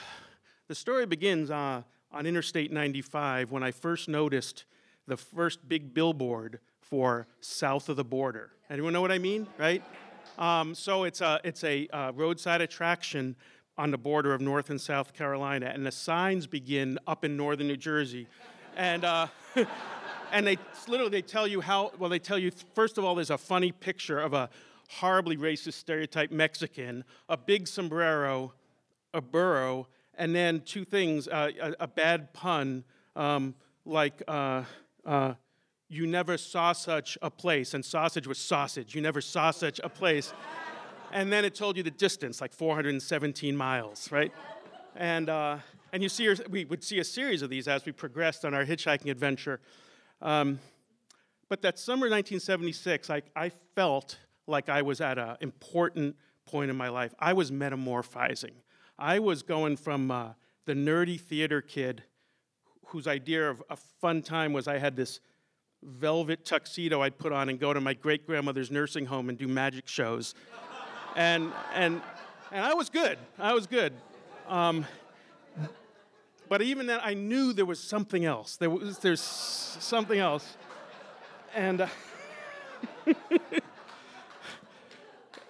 [0.68, 1.82] the story begins uh,
[2.16, 4.64] on Interstate 95 when I first noticed
[5.06, 8.52] the first big billboard for south of the border.
[8.70, 9.82] Anyone know what I mean, right?
[10.38, 13.36] Um, so it's a, it's a uh, roadside attraction
[13.76, 17.68] on the border of North and South Carolina, and the signs begin up in northern
[17.68, 18.26] New Jersey.
[18.78, 19.26] And uh,
[20.32, 20.56] and they
[20.88, 23.72] literally they tell you how well they tell you first of all there's a funny
[23.72, 24.48] picture of a
[24.88, 28.52] horribly racist stereotype mexican a big sombrero
[29.12, 34.62] a burro and then two things uh, a, a, bad pun um, like uh,
[35.04, 35.34] uh,
[35.88, 39.88] you never saw such a place and sausage was sausage you never saw such a
[39.88, 40.32] place
[41.12, 44.32] and then it told you the distance like 417 miles right
[44.96, 45.58] and uh,
[45.92, 48.64] and you see we would see a series of these as we progressed on our
[48.64, 49.60] hitchhiking adventure
[50.22, 50.58] um,
[51.48, 56.76] but that summer 1976, I, I felt like I was at an important point in
[56.76, 57.14] my life.
[57.18, 58.52] I was metamorphizing.
[58.98, 60.30] I was going from uh,
[60.64, 62.02] the nerdy theater kid
[62.86, 65.20] whose idea of a fun time was I had this
[65.82, 69.46] velvet tuxedo I'd put on and go to my great grandmother's nursing home and do
[69.46, 70.34] magic shows.
[71.14, 72.00] and, and,
[72.50, 73.18] and I was good.
[73.38, 73.92] I was good.
[74.48, 74.86] Um,
[76.48, 78.56] but even then, I knew there was something else.
[78.56, 80.56] There was, there's something else.
[81.54, 81.88] And uh,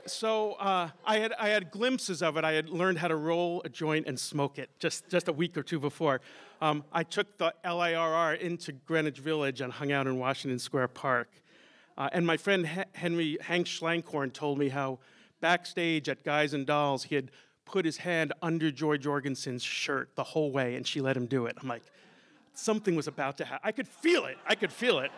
[0.07, 2.45] so uh, I, had, I had glimpses of it.
[2.45, 5.57] I had learned how to roll a joint and smoke it just, just a week
[5.57, 6.21] or two before.
[6.61, 11.29] Um, I took the LIRR into Greenwich Village and hung out in Washington Square Park.
[11.99, 14.99] Uh, and my friend Henry Hank Schlankhorn told me how
[15.41, 17.31] backstage at Guys and Dolls he had
[17.65, 21.47] put his hand under Joy Jorgensen's shirt the whole way, and she let him do
[21.47, 21.57] it.
[21.61, 21.83] I'm like,
[22.55, 23.61] something was about to happen.
[23.65, 24.39] I could feel it.
[24.47, 25.11] I could feel it.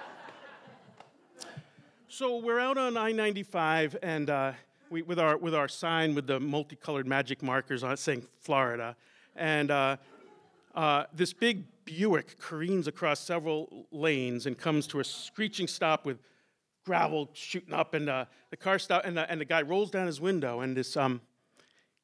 [2.08, 4.52] So we're out on I-95, and uh,
[4.90, 8.96] we, with our with our sign with the multicolored magic markers on it saying Florida,
[9.36, 9.96] and uh,
[10.74, 16.18] uh, this big Buick careens across several lanes and comes to a screeching stop with
[16.84, 20.20] gravel shooting up, and uh, the car stop, and and the guy rolls down his
[20.20, 21.20] window, and this um,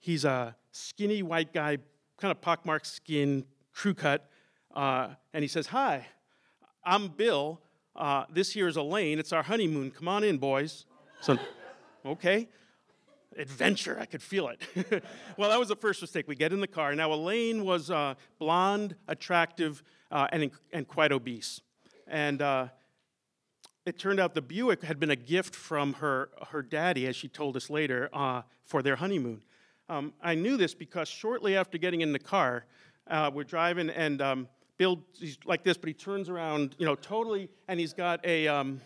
[0.05, 1.79] He's a skinny white guy,
[2.19, 4.29] kind of pockmarked skin, crew cut,
[4.75, 6.07] uh, and he says, Hi,
[6.85, 7.59] I'm Bill.
[7.97, 9.19] Uh, this here is Elaine.
[9.19, 9.91] It's our honeymoon.
[9.91, 10.85] Come on in, boys.
[11.23, 11.39] So,
[12.05, 12.51] okay.
[13.37, 15.05] Adventure, I could feel it.
[15.37, 16.29] well, that was the first mistake.
[16.29, 16.95] We get in the car.
[16.95, 21.61] Now, Elaine was uh, blonde, attractive, uh, and, and quite obese.
[22.07, 22.69] And uh,
[23.87, 27.29] it turned out the Buick had been a gift from her, her daddy, as she
[27.29, 29.43] told us later, uh, for their honeymoon.
[29.89, 32.65] Um, I knew this because shortly after getting in the car,
[33.09, 36.95] uh, we're driving and um, Bill, he's like this, but he turns around, you know,
[36.95, 38.81] totally, and he's got a, um,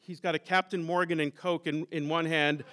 [0.00, 2.64] he's got a Captain Morgan and Coke in, in one hand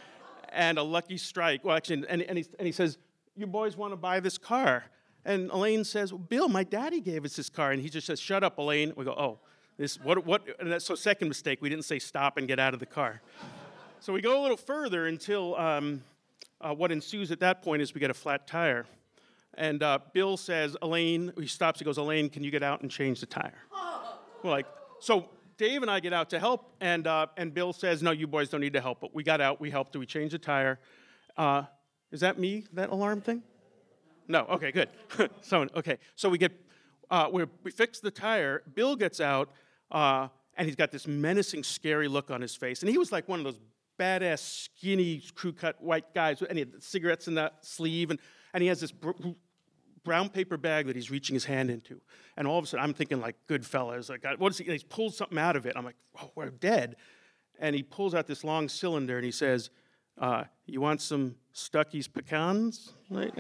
[0.56, 1.64] and a Lucky Strike.
[1.64, 2.98] Well, actually, and, and, he, and he says,
[3.36, 4.86] you boys want to buy this car?
[5.26, 7.72] And Elaine says, well, Bill, my daddy gave us this car.
[7.72, 8.94] And he just says, shut up, Elaine.
[8.96, 9.40] We go, oh,
[9.78, 12.74] this, what, what, and that's, so second mistake, we didn't say stop and get out
[12.74, 13.22] of the car.
[14.00, 16.02] so we go a little further until, um,
[16.62, 18.86] uh, what ensues at that point is we get a flat tire.
[19.58, 22.90] And uh, Bill says, Elaine, he stops, he goes, Elaine, can you get out and
[22.90, 23.54] change the tire?
[24.44, 24.68] We're like,
[25.00, 28.28] so Dave and I get out to help, and, uh, and Bill says, no, you
[28.28, 29.00] boys don't need to help.
[29.00, 30.80] But we got out, we helped, we changed the tire.
[31.38, 31.64] Uh,
[32.12, 33.42] is that me, that alarm thing?
[34.28, 34.90] No, okay, good.
[35.42, 36.52] so, okay, so we get,
[37.10, 38.64] uh, we we fix the tire.
[38.74, 39.52] Bill gets out,
[39.92, 42.82] uh, and he's got this menacing, scary look on his face.
[42.82, 43.60] And he was like one of those
[44.00, 48.20] badass, skinny, crew cut white guys, and he had cigarettes in that sleeve, and,
[48.54, 49.12] and he has this br-
[50.06, 52.00] brown paper bag that he's reaching his hand into.
[52.38, 54.64] And all of a sudden, I'm thinking like Goodfellas, like, what is he?
[54.64, 55.74] And he pulls something out of it.
[55.76, 56.96] I'm like, oh, we're dead.
[57.60, 59.70] And he pulls out this long cylinder and he says,
[60.18, 62.94] uh, you want some Stuckey's pecans?
[63.10, 63.34] Right?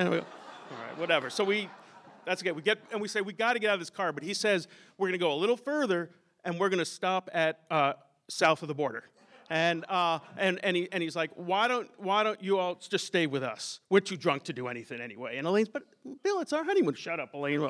[0.71, 1.29] All right, whatever.
[1.29, 1.69] So we,
[2.25, 2.51] that's okay.
[2.51, 4.11] We get, and we say, we got to get out of this car.
[4.11, 6.09] But he says, we're going to go a little further
[6.43, 7.93] and we're going to stop at uh,
[8.27, 9.03] south of the border.
[9.49, 13.05] And, uh, and, and, he, and he's like, why don't, why don't you all just
[13.05, 13.79] stay with us?
[13.89, 15.37] We're too drunk to do anything anyway.
[15.37, 15.83] And Elaine's, but
[16.23, 16.95] Bill, it's our honeymoon.
[16.95, 17.69] Shut up, Elaine.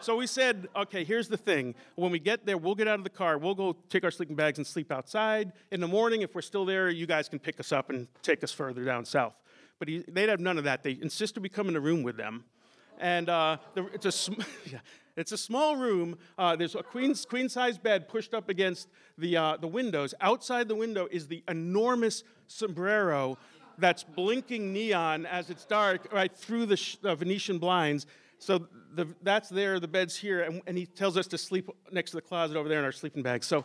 [0.00, 1.74] So we said, okay, here's the thing.
[1.96, 3.38] When we get there, we'll get out of the car.
[3.38, 5.52] We'll go take our sleeping bags and sleep outside.
[5.72, 8.44] In the morning, if we're still there, you guys can pick us up and take
[8.44, 9.34] us further down south.
[9.78, 10.82] But he, they'd have none of that.
[10.82, 12.44] They insisted we come in the room with them.
[12.98, 14.34] And uh, the, it's, a sm-
[15.16, 16.18] it's a small room.
[16.36, 20.14] Uh, there's a queen, queen size bed pushed up against the, uh, the windows.
[20.20, 23.38] Outside the window is the enormous sombrero
[23.78, 28.06] that's blinking neon as it's dark right through the sh- Venetian blinds.
[28.38, 32.10] So the, that's there, the bed's here, and, and he tells us to sleep next
[32.10, 33.46] to the closet over there in our sleeping bags.
[33.46, 33.64] So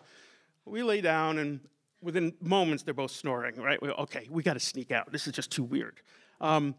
[0.65, 1.59] we lay down, and
[2.01, 3.81] within moments, they're both snoring, right?
[3.81, 5.11] We, okay, we got to sneak out.
[5.11, 6.01] This is just too weird.
[6.39, 6.75] Um,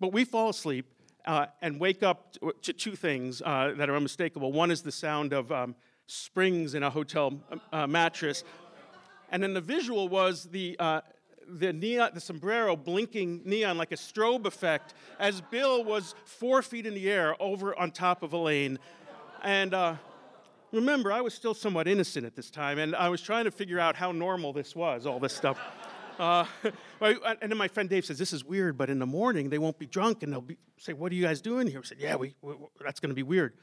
[0.00, 0.86] but we fall asleep
[1.26, 4.52] uh, and wake up to two things uh, that are unmistakable.
[4.52, 5.74] One is the sound of um,
[6.06, 7.40] springs in a hotel
[7.72, 8.44] uh, mattress,
[9.30, 11.00] and then the visual was the uh,
[11.48, 16.86] the neon, the sombrero blinking neon like a strobe effect as Bill was four feet
[16.86, 18.78] in the air over on top of Elaine,
[19.42, 19.74] and.
[19.74, 19.96] Uh,
[20.72, 23.78] remember, I was still somewhat innocent at this time, and I was trying to figure
[23.78, 25.58] out how normal this was, all this stuff.
[26.22, 26.44] Uh,
[27.00, 29.76] and then my friend Dave says, This is weird, but in the morning they won't
[29.76, 31.80] be drunk and they'll be, say, What are you guys doing here?
[31.80, 32.54] We said, Yeah, we, we
[32.84, 33.54] that's going to be weird.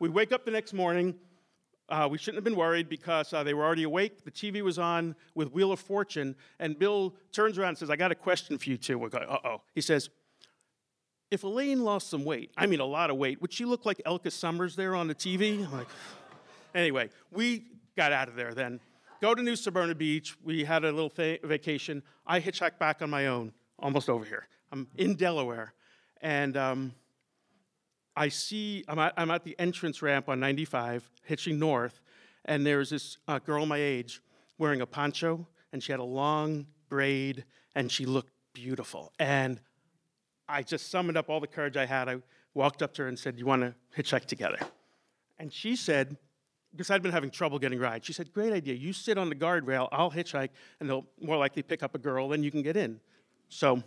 [0.00, 1.14] We wake up the next morning.
[1.90, 4.24] Uh, we shouldn't have been worried because uh, they were already awake.
[4.24, 7.96] The TV was on with Wheel of Fortune, and Bill turns around and says, I
[7.96, 8.98] got a question for you two.
[8.98, 9.60] We go, Uh oh.
[9.74, 10.08] He says,
[11.30, 14.00] If Elaine lost some weight, I mean a lot of weight, would she look like
[14.06, 15.66] Elke Summers there on the TV?
[15.66, 15.88] I'm like,
[16.74, 18.80] Anyway, we got out of there then
[19.20, 20.36] go to New Smyrna Beach.
[20.42, 21.12] We had a little
[21.44, 22.02] vacation.
[22.26, 24.48] I hitchhiked back on my own, almost over here.
[24.72, 25.74] I'm in Delaware,
[26.20, 26.94] and um,
[28.16, 32.00] I see I'm at, I'm at, the entrance ramp on 95, hitching north,
[32.44, 34.22] and there's this uh, girl my age
[34.58, 39.12] wearing a poncho, and she had a long braid, and she looked beautiful.
[39.18, 39.60] And
[40.48, 42.08] I just summoned up all the courage I had.
[42.08, 42.16] I
[42.54, 44.58] walked up to her and said, "You want to hitchhike together?"
[45.38, 46.16] And she said,
[46.76, 48.06] because I'd been having trouble getting rides.
[48.06, 48.74] She said, Great idea.
[48.74, 52.28] You sit on the guardrail, I'll hitchhike, and they'll more likely pick up a girl,
[52.28, 53.00] then you can get in.
[53.48, 53.82] So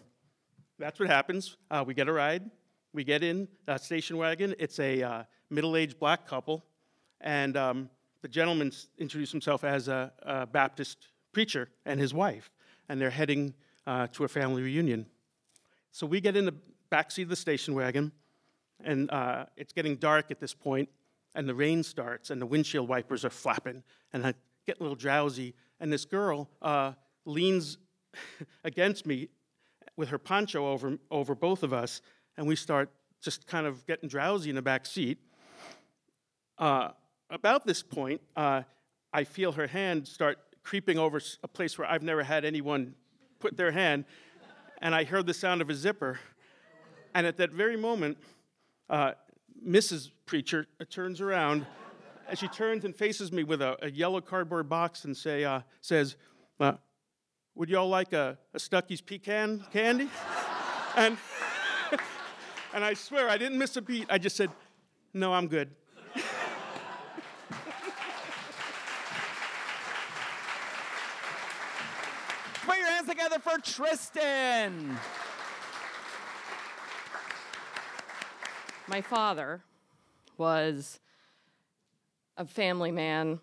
[0.79, 1.57] that's what happens.
[1.69, 2.49] Uh, we get a ride,
[2.93, 4.55] we get in a station wagon.
[4.57, 6.63] It's a uh, middle aged black couple,
[7.21, 7.89] and um,
[8.21, 12.49] the gentleman introduced himself as a, a, Baptist preacher and his wife,
[12.87, 13.53] and they're heading
[13.85, 15.05] uh, to a family reunion.
[15.91, 16.55] So we get in the
[16.89, 18.11] back seat of the station wagon,
[18.83, 20.89] and uh, it's getting dark at this point
[21.39, 24.33] and the rain starts and the windshield wipers are flapping and I
[24.67, 26.91] get a little drowsy and this girl uh,
[27.23, 27.77] leans
[28.65, 29.29] against me
[29.95, 32.01] with her poncho over, over both of us
[32.35, 32.89] and we start
[33.21, 35.17] just kind of getting drowsy in the back seat.
[36.57, 36.89] Uh,
[37.29, 38.63] about this point, uh,
[39.13, 42.95] I feel her hand start creeping over a place where I've never had anyone
[43.39, 44.03] put their hand,
[44.81, 46.19] and I heard the sound of a zipper.
[47.15, 48.17] And at that very moment,
[48.89, 49.13] uh,
[49.65, 50.11] Mrs.
[50.25, 51.65] Preacher turns around
[52.27, 55.61] and she turns and faces me with a, a yellow cardboard box and say, uh,
[55.81, 56.15] says,
[56.59, 56.73] uh,
[57.55, 60.09] Would y'all like a, a Stuckey's pecan candy?
[60.95, 61.17] and,
[62.73, 64.05] and I swear I didn't miss a beat.
[64.09, 64.51] I just said,
[65.13, 65.71] No, I'm good.
[72.65, 74.97] Put your hands together for Tristan.
[78.89, 79.61] My father
[80.35, 80.99] was
[82.37, 83.39] a family man,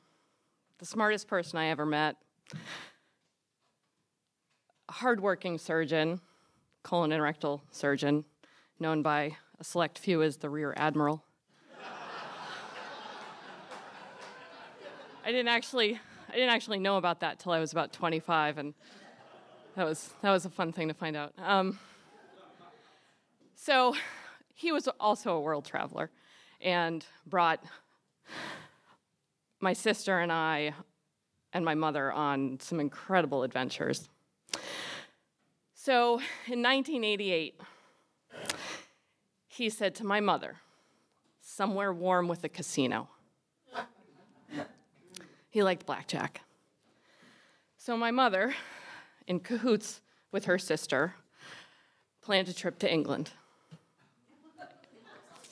[0.79, 2.17] the smartest person I ever met,
[4.89, 6.21] a hardworking surgeon,
[6.83, 8.25] colon and rectal surgeon,
[8.81, 11.23] known by a select few as the Rear Admiral.
[15.25, 18.75] I didn't actually I didn't actually know about that till I was about 25, and
[19.77, 21.35] that was that was a fun thing to find out.
[21.39, 21.79] Um,
[23.55, 23.95] so
[24.57, 26.11] he was also a world traveler
[26.63, 27.63] and brought
[29.61, 30.73] my sister and I
[31.53, 34.09] and my mother on some incredible adventures.
[35.75, 36.15] So
[36.47, 37.61] in 1988,
[39.47, 40.57] he said to my mother,
[41.41, 43.09] somewhere warm with a casino.
[45.51, 46.41] He liked blackjack.
[47.77, 48.55] So my mother,
[49.27, 50.01] in cahoots
[50.33, 51.15] with her sister,
[52.23, 53.33] planned a trip to England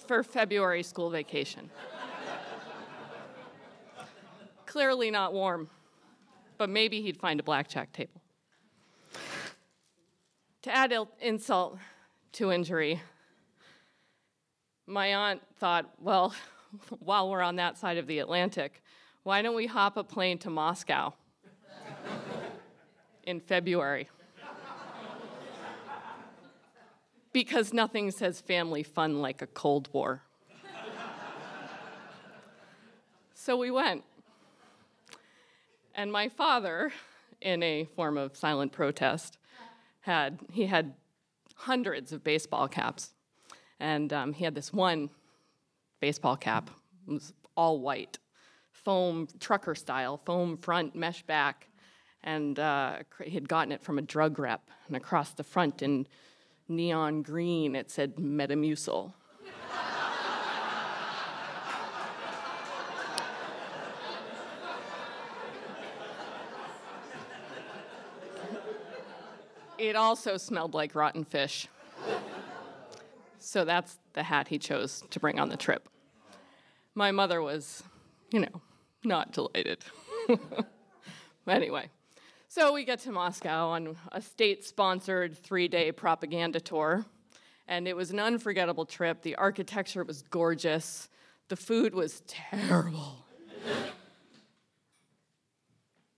[0.07, 1.71] for February school vacation.
[4.67, 5.69] Clearly not warm,
[6.59, 8.21] but maybe he'd find a blackjack table.
[10.62, 11.79] To add il- insult
[12.33, 13.01] to injury,
[14.87, 16.35] my aunt thought, well,
[16.99, 18.83] while we're on that side of the Atlantic,
[19.23, 21.14] why don't we hop a plane to Moscow
[23.25, 24.09] in February?
[27.35, 30.23] Because nothing says family fun like a Cold War.
[33.35, 34.05] so we went.
[35.97, 36.92] And my father,
[37.42, 39.37] in a form of silent protest,
[40.01, 40.94] had he had
[41.57, 43.14] hundreds of baseball caps,
[43.81, 45.11] and um, he had this one
[46.01, 46.70] baseball cap.
[47.09, 48.18] It was all white,
[48.70, 51.68] foam trucker style, foam front, mesh back,
[52.23, 54.70] and uh, he had gotten it from a drug rep.
[54.87, 56.07] And across the front in
[56.68, 59.12] neon green, it said Metamucil.
[69.79, 71.68] it also smelled like rotten fish.
[73.38, 75.88] So that's the hat he chose to bring on the trip.
[76.94, 77.83] My mother was,
[78.31, 78.62] you know,
[79.05, 79.85] not delighted.
[81.46, 81.90] anyway,
[82.55, 87.05] so we get to Moscow on a state sponsored three day propaganda tour,
[87.67, 89.23] and it was an unforgettable trip.
[89.23, 91.09] The architecture was gorgeous,
[91.49, 93.27] the food was terrible.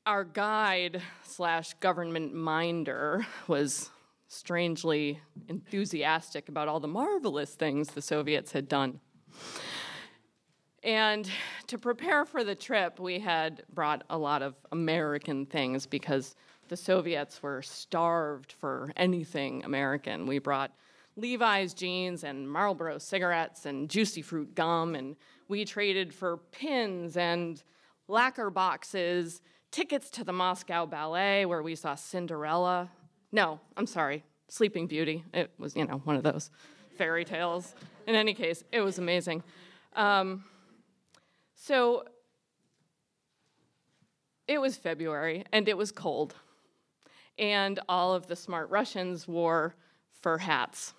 [0.04, 3.88] Our guide slash government minder was
[4.28, 9.00] strangely enthusiastic about all the marvelous things the Soviets had done.
[10.86, 11.28] And
[11.66, 16.34] to prepare for the trip, we had brought a lot of American things because
[16.68, 20.26] the Soviets were starved for anything American.
[20.26, 20.72] We brought
[21.16, 25.16] Levi's jeans and Marlboro cigarettes and juicy fruit gum, and
[25.48, 27.62] we traded for pins and
[28.08, 32.90] lacquer boxes, tickets to the Moscow Ballet where we saw Cinderella.
[33.32, 35.24] No, I'm sorry, Sleeping Beauty.
[35.32, 36.50] It was, you know, one of those
[36.98, 37.74] fairy tales.
[38.06, 39.42] In any case, it was amazing.
[39.94, 40.44] Um,
[41.56, 42.04] so
[44.46, 46.34] it was February and it was cold.
[47.38, 49.74] And all of the smart Russians wore
[50.20, 50.94] fur hats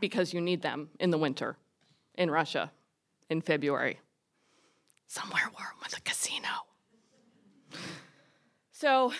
[0.00, 1.56] because you need them in the winter
[2.14, 2.70] in Russia
[3.28, 3.98] in February.
[5.06, 6.48] Somewhere warm with a casino.
[8.72, 9.12] So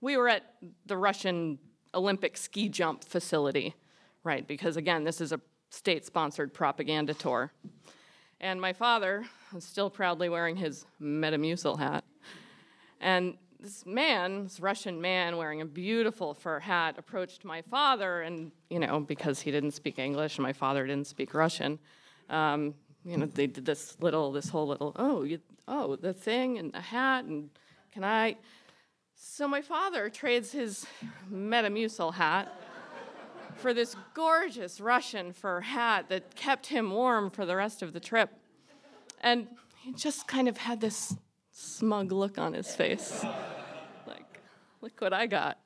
[0.00, 0.54] we were at
[0.86, 1.58] the Russian
[1.94, 3.74] Olympic ski jump facility,
[4.24, 4.46] right?
[4.46, 7.52] Because again, this is a state sponsored propaganda tour.
[8.40, 12.04] And my father was still proudly wearing his Metamucil hat.
[13.00, 18.50] And this man, this Russian man wearing a beautiful fur hat, approached my father, and
[18.70, 21.78] you know, because he didn't speak English and my father didn't speak Russian,
[22.30, 22.74] um,
[23.04, 26.72] you know, they did this little, this whole little, oh, you, oh, the thing and
[26.72, 27.50] the hat, and
[27.92, 28.36] can I?
[29.14, 30.86] So my father trades his
[31.30, 32.58] Metamucil hat
[33.60, 38.00] for this gorgeous Russian fur hat that kept him warm for the rest of the
[38.00, 38.30] trip.
[39.22, 39.46] And
[39.78, 41.14] he just kind of had this
[41.52, 43.22] smug look on his face.
[44.06, 44.40] Like,
[44.80, 45.58] look what I got.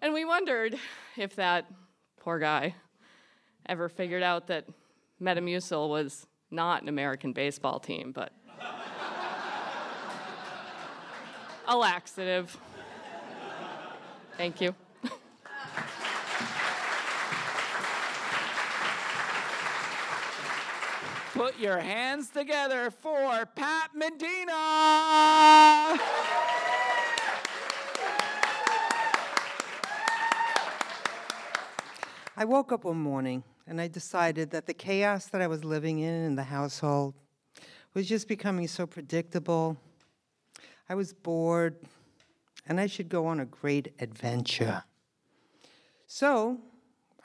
[0.00, 0.78] And we wondered
[1.16, 1.66] if that
[2.18, 2.74] poor guy
[3.68, 4.66] ever figured out that
[5.20, 8.32] Metamucil was not an American baseball team, but
[11.66, 12.56] a laxative.
[14.36, 14.74] Thank you.
[21.36, 24.52] Put your hands together for Pat Medina.
[32.38, 35.98] I woke up one morning and I decided that the chaos that I was living
[35.98, 37.12] in in the household
[37.92, 39.76] was just becoming so predictable.
[40.88, 41.76] I was bored
[42.66, 44.84] and I should go on a great adventure.
[46.06, 46.60] So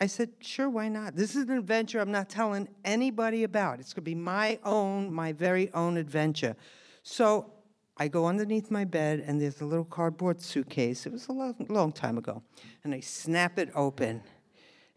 [0.01, 1.15] I said, sure, why not?
[1.15, 3.79] This is an adventure I'm not telling anybody about.
[3.79, 6.55] It's going to be my own, my very own adventure.
[7.03, 7.53] So
[7.97, 11.05] I go underneath my bed, and there's a little cardboard suitcase.
[11.05, 12.41] It was a long, long time ago.
[12.83, 14.23] And I snap it open.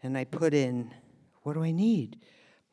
[0.05, 0.93] and I put in,
[1.41, 2.19] what do I need?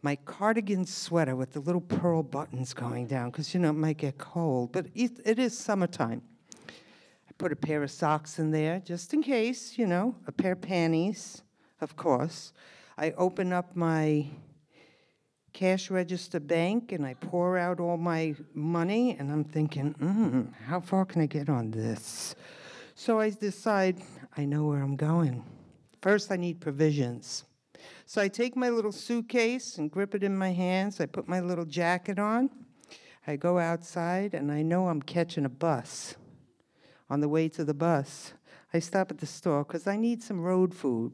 [0.02, 3.96] My cardigan sweater with the little pearl buttons going down, because you know it might
[3.96, 6.22] get cold, but it, it is summertime.
[6.68, 10.52] I put a pair of socks in there just in case, you know, a pair
[10.52, 11.42] of panties,
[11.82, 12.52] of course.
[12.96, 14.26] I open up my
[15.52, 20.80] cash register bank and I pour out all my money, and I'm thinking, mm, how
[20.80, 22.34] far can I get on this?
[22.94, 24.00] So I decide
[24.36, 25.44] I know where I'm going.
[26.00, 27.44] First, I need provisions.
[28.06, 31.00] So I take my little suitcase and grip it in my hands.
[31.00, 32.50] I put my little jacket on.
[33.26, 36.16] I go outside, and I know I'm catching a bus.
[37.08, 38.32] On the way to the bus,
[38.74, 41.12] I stop at the store because I need some road food.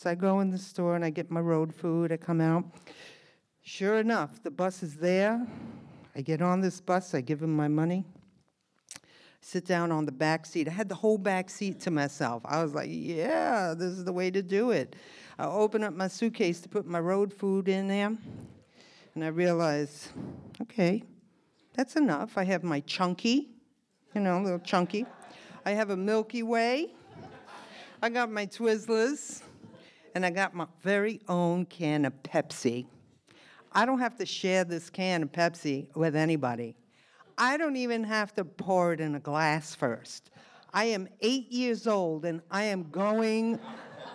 [0.00, 2.10] So I go in the store and I get my road food.
[2.10, 2.64] I come out.
[3.60, 5.46] Sure enough, the bus is there.
[6.16, 7.12] I get on this bus.
[7.12, 8.06] I give him my money.
[9.42, 10.68] Sit down on the back seat.
[10.68, 12.40] I had the whole back seat to myself.
[12.46, 14.96] I was like, yeah, this is the way to do it.
[15.38, 18.16] I open up my suitcase to put my road food in there.
[19.14, 20.08] And I realize,
[20.62, 21.02] okay,
[21.74, 22.38] that's enough.
[22.38, 23.50] I have my chunky,
[24.14, 25.04] you know, a little chunky.
[25.66, 26.94] I have a Milky Way.
[28.00, 29.42] I got my Twizzlers
[30.14, 32.86] and I got my very own can of Pepsi.
[33.72, 36.74] I don't have to share this can of Pepsi with anybody.
[37.38, 40.30] I don't even have to pour it in a glass first.
[40.72, 43.58] I am eight years old and I am going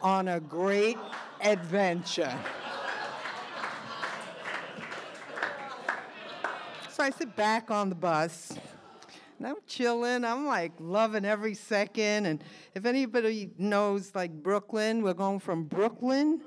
[0.02, 0.98] on a great
[1.42, 2.38] adventure.
[6.90, 8.54] So I sit back on the bus
[9.46, 10.26] and I'm chilling.
[10.26, 12.26] I'm like loving every second.
[12.26, 12.44] And
[12.74, 16.42] if anybody knows like Brooklyn, we're going from Brooklyn,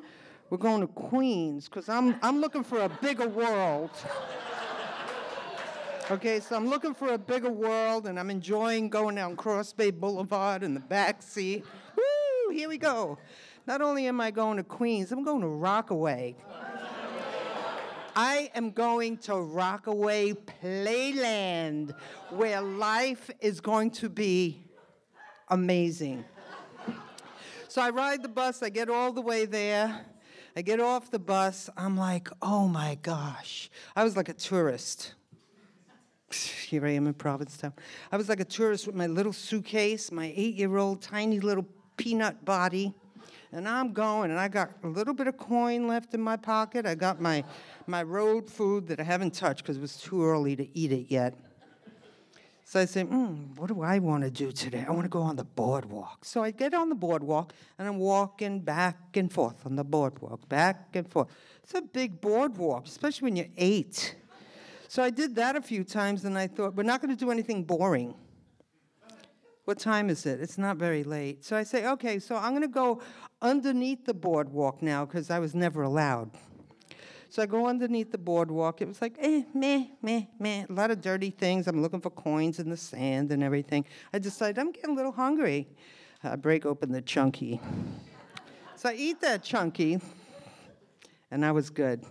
[0.51, 3.91] we're going to Queens, because I'm, I'm looking for a bigger world.
[6.11, 9.91] Okay, so I'm looking for a bigger world, and I'm enjoying going down Cross Bay
[9.91, 11.65] Boulevard in the back seat.
[11.97, 13.19] Woo, here we go.
[13.67, 16.35] Not only am I going to Queens, I'm going to Rockaway.
[18.21, 21.95] I am going to Rockaway Playland,
[22.31, 24.65] where life is going to be
[25.47, 26.25] amazing.
[27.69, 30.05] So I ride the bus, I get all the way there.
[30.57, 33.71] I get off the bus, I'm like, oh my gosh.
[33.95, 35.15] I was like a tourist.
[36.33, 37.73] Here I am in Provincetown.
[38.11, 41.69] I was like a tourist with my little suitcase, my eight year old tiny little
[41.97, 42.95] peanut body.
[43.53, 46.85] And I'm going, and I got a little bit of coin left in my pocket.
[46.85, 47.45] I got my,
[47.87, 51.07] my road food that I haven't touched because it was too early to eat it
[51.09, 51.35] yet.
[52.65, 54.85] So I said, hmm, what do I want to do today?
[54.87, 56.27] I want to go on the boardwalk.
[56.27, 60.47] So I get on the boardwalk and I'm walking back and forth on the boardwalk,
[60.51, 61.29] back and forth.
[61.63, 64.17] It's a big boardwalk, especially when you're eight.
[64.89, 67.31] So I did that a few times and I thought, we're not going to do
[67.31, 68.15] anything boring.
[69.69, 70.41] What time is it?
[70.41, 71.45] It's not very late.
[71.45, 73.03] So I say, okay, so I'm going to go
[73.43, 76.31] underneath the boardwalk now because I was never allowed.
[77.29, 78.81] So I go underneath the boardwalk.
[78.81, 80.65] It was like, eh, meh, meh, meh.
[80.71, 81.67] A lot of dirty things.
[81.67, 83.85] I'm looking for coins in the sand and everything.
[84.15, 85.69] I decide I'm getting a little hungry.
[86.25, 87.61] I break open the chunky.
[88.75, 90.01] So I eat that chunky,
[91.31, 92.07] and I was good.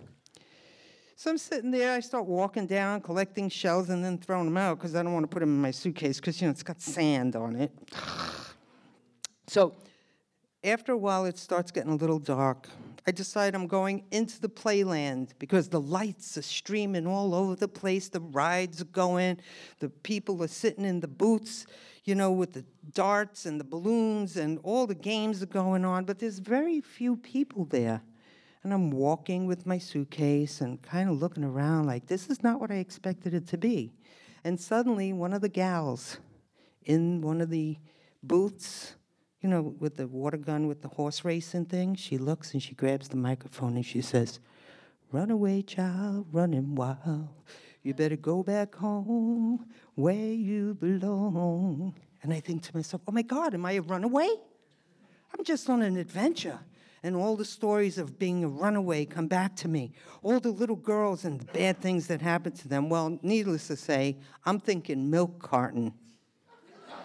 [1.20, 4.78] So I'm sitting there, I start walking down, collecting shells, and then throwing them out
[4.78, 6.80] because I don't want to put them in my suitcase because, you know, it's got
[6.80, 7.72] sand on it.
[9.48, 9.74] so
[10.62, 12.68] after a while, it starts getting a little dark.
[13.04, 17.66] I decide I'm going into the playland because the lights are streaming all over the
[17.66, 19.40] place, the rides are going,
[19.80, 21.66] the people are sitting in the booths,
[22.04, 26.04] you know, with the darts and the balloons, and all the games are going on,
[26.04, 28.02] but there's very few people there.
[28.62, 32.60] And I'm walking with my suitcase and kind of looking around like, this is not
[32.60, 33.92] what I expected it to be.
[34.44, 36.18] And suddenly, one of the gals
[36.84, 37.76] in one of the
[38.22, 38.96] booths,
[39.40, 42.74] you know, with the water gun with the horse racing thing, she looks and she
[42.74, 44.40] grabs the microphone and she says,
[45.10, 47.28] Runaway child, running wild.
[47.82, 51.94] You better go back home where you belong.
[52.22, 54.28] And I think to myself, oh my God, am I a runaway?
[55.32, 56.58] I'm just on an adventure
[57.02, 59.92] and all the stories of being a runaway come back to me.
[60.22, 62.88] All the little girls and the bad things that happened to them.
[62.88, 65.92] Well, needless to say, I'm thinking milk carton.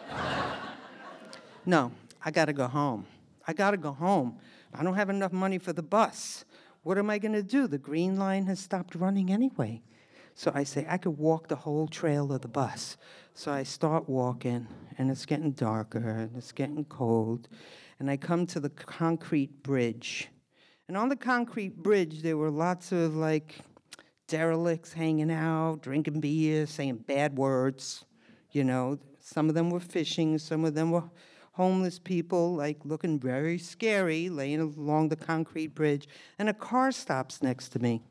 [1.65, 1.91] no,
[2.23, 3.05] I gotta go home.
[3.47, 4.37] I gotta go home.
[4.73, 6.45] I don't have enough money for the bus.
[6.81, 7.67] What am I gonna do?
[7.67, 9.81] The green line has stopped running anyway.
[10.35, 12.97] So I say, I could walk the whole trail of the bus.
[13.35, 14.67] So I start walking,
[14.97, 17.47] and it's getting darker, and it's getting cold
[17.99, 20.29] and I come to the concrete bridge.
[20.87, 23.59] And on the concrete bridge, there were lots of like
[24.27, 28.05] derelicts hanging out, drinking beer, saying bad words.
[28.51, 31.03] You know, some of them were fishing, some of them were
[31.53, 36.07] homeless people, like looking very scary, laying along the concrete bridge,
[36.39, 38.01] and a car stops next to me.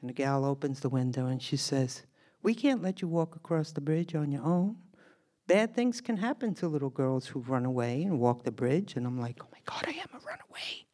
[0.00, 2.02] And the gal opens the window and she says,
[2.42, 4.76] We can't let you walk across the bridge on your own.
[5.46, 8.96] Bad things can happen to little girls who run away and walk the bridge.
[8.96, 10.86] And I'm like, Oh my God, I am a runaway.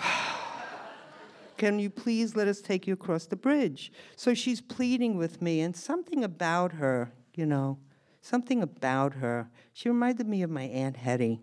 [1.56, 3.92] Can you please let us take you across the bridge?
[4.16, 7.78] So she's pleading with me, and something about her, you know,
[8.20, 9.50] something about her.
[9.72, 11.42] She reminded me of my Aunt Hetty.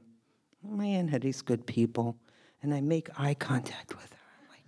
[0.64, 2.18] My Aunt Hetty's good people.
[2.62, 4.64] And I make eye contact with her, like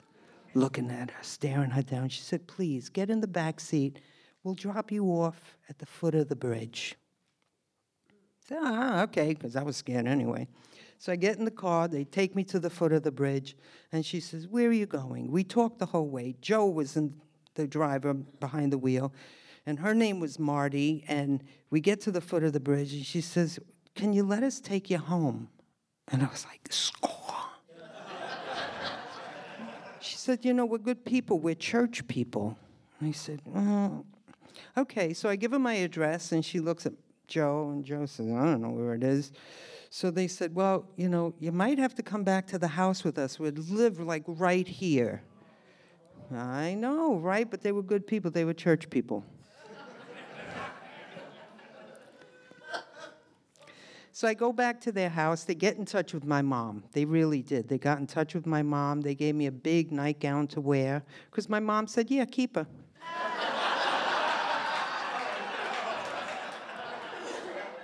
[0.55, 2.09] looking at her, staring her down.
[2.09, 3.99] She said, Please get in the back seat.
[4.43, 6.95] We'll drop you off at the foot of the bridge.
[8.47, 10.47] Said, ah, okay, because I was scared anyway.
[10.97, 13.55] So I get in the car, they take me to the foot of the bridge,
[13.91, 15.31] and she says, Where are you going?
[15.31, 16.35] We talked the whole way.
[16.41, 17.13] Joe was in
[17.55, 19.13] the driver behind the wheel,
[19.65, 21.03] and her name was Marty.
[21.07, 23.59] And we get to the foot of the bridge, and she says,
[23.95, 25.49] Can you let us take you home?
[26.09, 27.11] And I was like, Score.
[29.99, 32.57] she said, You know, we're good people, we're church people.
[33.03, 34.05] And I said, oh,
[34.77, 36.93] Okay, so I give her my address, and she looks at
[37.27, 39.31] Joe, and Joe says, I don't know where it is.
[39.89, 43.03] So they said, Well, you know, you might have to come back to the house
[43.03, 43.39] with us.
[43.39, 45.21] We'd live like right here.
[46.33, 47.49] I know, right?
[47.49, 49.23] But they were good people, they were church people.
[54.15, 55.43] So I go back to their house.
[55.43, 56.83] They get in touch with my mom.
[56.91, 57.67] They really did.
[57.67, 59.01] They got in touch with my mom.
[59.01, 62.67] They gave me a big nightgown to wear because my mom said, Yeah, keep her.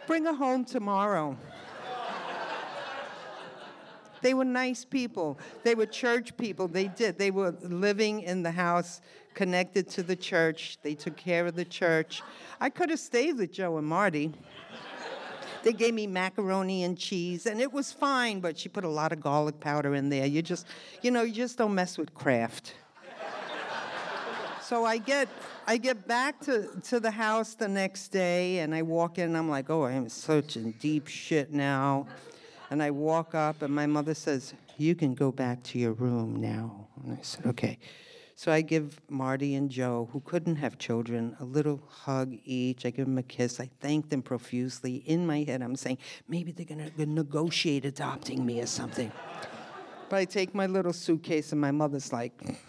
[0.10, 1.38] Bring her home tomorrow.
[4.24, 5.38] They were nice people.
[5.64, 6.68] They were church people.
[6.68, 7.20] They did.
[7.20, 9.02] They were living in the house
[9.36, 10.80] connected to the church.
[10.82, 12.24] They took care of the church.
[12.60, 14.34] I could have stayed with Joe and Marty.
[15.62, 19.12] They gave me macaroni and cheese, and it was fine, but she put a lot
[19.12, 20.26] of garlic powder in there.
[20.26, 20.66] You just,
[21.04, 22.74] you know, you just don't mess with Kraft.
[24.64, 25.28] so I get
[25.70, 29.38] I get back to, to the house the next day and I walk in and
[29.38, 32.08] I'm like, oh, I am such in deep shit now.
[32.72, 36.36] And I walk up, and my mother says, You can go back to your room
[36.36, 36.88] now.
[37.04, 37.78] And I said, Okay.
[38.36, 42.86] So I give Marty and Joe, who couldn't have children, a little hug each.
[42.86, 43.60] I give them a kiss.
[43.60, 45.04] I thank them profusely.
[45.06, 49.12] In my head, I'm saying, maybe they're going to negotiate adopting me or something.
[50.10, 52.60] but I take my little suitcase, and my mother's like,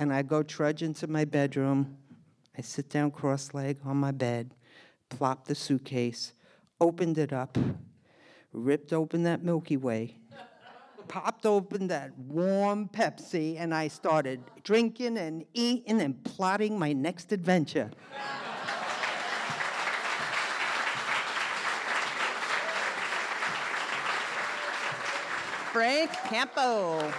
[0.00, 1.96] and I go trudge into my bedroom.
[2.58, 4.54] I sit down cross legged on my bed,
[5.10, 6.32] plop the suitcase,
[6.80, 7.56] opened it up
[8.52, 10.16] ripped open that Milky Way,
[11.08, 17.32] popped open that warm Pepsi, and I started drinking and eating and plotting my next
[17.32, 17.90] adventure.
[25.72, 27.12] Frank Campo.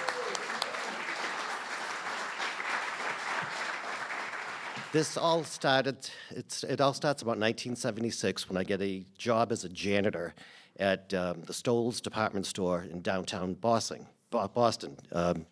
[4.92, 9.70] This all started, it all starts about 1976 when I get a job as a
[9.70, 10.34] janitor
[10.78, 14.06] at um, the Stolls department store in downtown Boston.
[14.32, 14.98] Boston.
[15.14, 15.46] Um, do you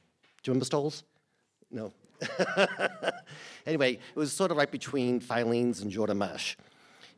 [0.48, 1.04] remember Stolls?
[1.72, 1.94] No.
[3.66, 6.58] anyway, it was sort of right between Filene's and Jordan Marsh.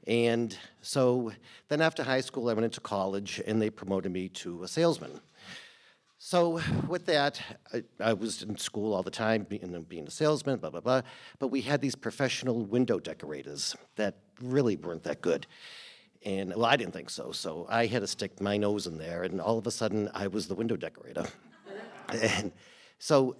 [0.05, 1.31] And so
[1.69, 5.21] then after high school, I went into college and they promoted me to a salesman.
[6.23, 7.41] So with that,
[7.73, 11.01] I, I, was in school all the time, being, being a salesman, blah, blah, blah.
[11.39, 15.47] But we had these professional window decorators that really weren't that good.
[16.23, 17.31] And well, I didn't think so.
[17.31, 20.27] So I had to stick my nose in there, and all of a sudden, I
[20.27, 21.25] was the window decorator.
[22.09, 22.51] and
[22.99, 23.35] so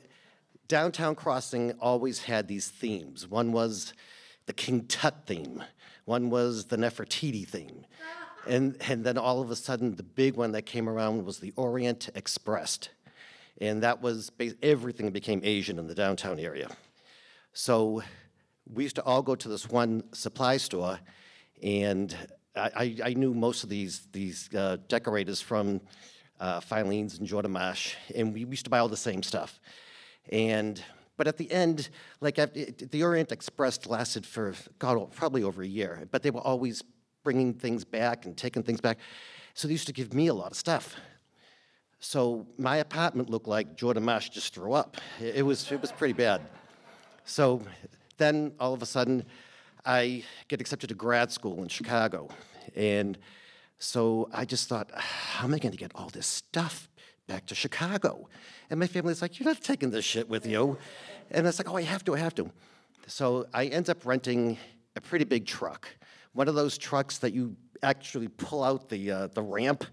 [0.67, 3.27] Downtown Crossing always had these themes.
[3.27, 3.93] One was
[4.47, 5.63] the King Tut theme,
[6.05, 7.85] one was the Nefertiti theme.
[8.47, 11.53] And, and then all of a sudden, the big one that came around was the
[11.55, 12.79] Orient Express.
[13.59, 14.31] And that was
[14.63, 16.69] everything became Asian in the downtown area.
[17.53, 18.01] So
[18.67, 20.99] we used to all go to this one supply store,
[21.61, 22.15] and
[22.55, 25.81] I, I knew most of these these uh, decorators from
[26.39, 29.59] uh, Filene's and Jordan Marsh, and we used to buy all the same stuff.
[30.29, 30.81] And
[31.17, 31.89] but at the end,
[32.19, 36.07] like the Orient Express lasted for God, probably over a year.
[36.09, 36.83] But they were always
[37.23, 38.97] bringing things back and taking things back,
[39.53, 40.95] so they used to give me a lot of stuff.
[41.99, 44.97] So my apartment looked like Jordan Marsh just threw up.
[45.19, 46.41] It, was it was pretty bad.
[47.25, 47.61] So
[48.17, 49.25] then all of a sudden.
[49.85, 52.29] I get accepted to grad school in Chicago.
[52.75, 53.17] And
[53.79, 56.87] so I just thought, how am I going to get all this stuff
[57.27, 58.27] back to Chicago?
[58.69, 60.77] And my family's like, you're not taking this shit with you.
[61.31, 62.51] And I was like, oh, I have to, I have to.
[63.07, 64.57] So I end up renting
[64.95, 65.87] a pretty big truck,
[66.33, 69.85] one of those trucks that you actually pull out the, uh, the ramp.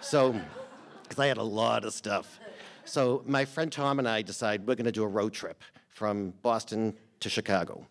[0.00, 0.32] So,
[1.02, 2.38] because I had a lot of stuff.
[2.84, 6.32] So my friend Tom and I decide we're going to do a road trip from
[6.42, 7.86] Boston to Chicago.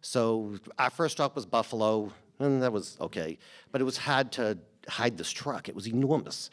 [0.00, 3.38] So our first stop was Buffalo, and that was okay.
[3.72, 5.68] But it was hard to hide this truck.
[5.68, 6.50] It was enormous.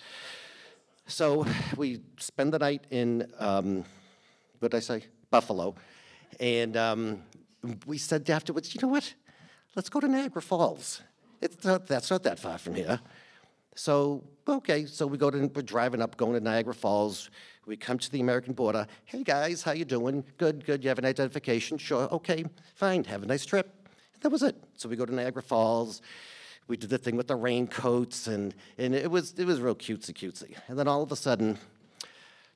[1.07, 1.45] So
[1.77, 3.85] we spend the night in, um,
[4.59, 5.05] what did I say?
[5.29, 5.75] Buffalo.
[6.39, 7.23] And um,
[7.85, 9.13] we said afterwards, you know what?
[9.75, 11.01] Let's go to Niagara Falls.
[11.41, 12.99] It's not, that's not that far from here.
[13.75, 17.29] So, okay, so we go to, we're driving up, going to Niagara Falls.
[17.65, 18.87] We come to the American border.
[19.03, 20.23] Hey guys, how you doing?
[20.37, 20.81] Good, good.
[20.83, 21.77] You have an identification?
[21.77, 22.07] Sure.
[22.09, 22.45] Okay,
[22.75, 23.03] fine.
[23.03, 23.89] Have a nice trip.
[24.21, 24.55] That was it.
[24.77, 26.01] So we go to Niagara Falls.
[26.67, 30.13] We did the thing with the raincoats, and, and it was it was real cutesy
[30.13, 30.55] cutesy.
[30.67, 31.59] And then all of a sudden,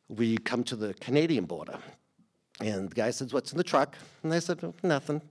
[0.07, 1.77] we come to the Canadian border,
[2.59, 5.21] and the guy says, "What's in the truck?" And I said, "Oh, "Nothing."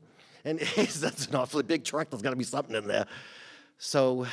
[0.48, 2.08] And "That's an awfully big truck.
[2.08, 3.06] There's got to be something in there."
[3.76, 4.26] So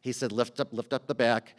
[0.00, 1.56] he said, "Lift up, lift up the back."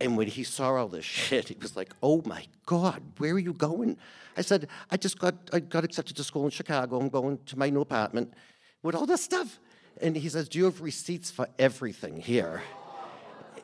[0.00, 3.38] And when he saw all this shit, he was like, "Oh my God, where are
[3.38, 3.96] you going?"
[4.36, 6.98] I said, "I just got I got accepted to school in Chicago.
[6.98, 8.34] I'm going to my new apartment
[8.82, 9.60] with all this stuff."
[10.00, 12.62] And he says, "Do you have receipts for everything here?"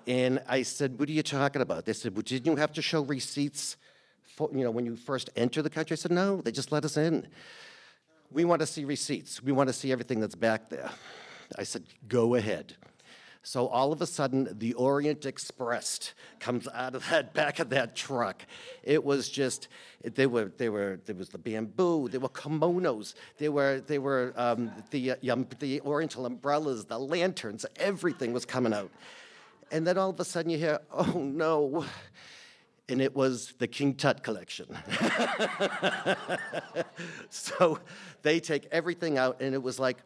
[0.06, 2.82] And I said, "What are you talking about?" They said, "Well, didn't you have to
[2.82, 3.76] show receipts
[4.22, 6.84] for you know when you first enter the country?" I said, "No, they just let
[6.84, 7.26] us in.
[8.30, 9.42] We want to see receipts.
[9.42, 10.90] We want to see everything that's back there."
[11.58, 12.76] I said, "Go ahead."
[13.46, 17.94] So all of a sudden, the Orient Express comes out of that back of that
[17.94, 18.44] truck.
[18.82, 19.68] It was just,
[20.02, 24.32] they were, they were, there was the bamboo, there were kimonos, there were, there were
[24.34, 28.90] um, the, uh, um, the Oriental umbrellas, the lanterns, everything was coming out.
[29.70, 31.84] And then all of a sudden you hear, oh no,
[32.88, 34.66] and it was the King Tut collection.
[37.30, 37.78] so
[38.22, 39.98] they take everything out, and it was like,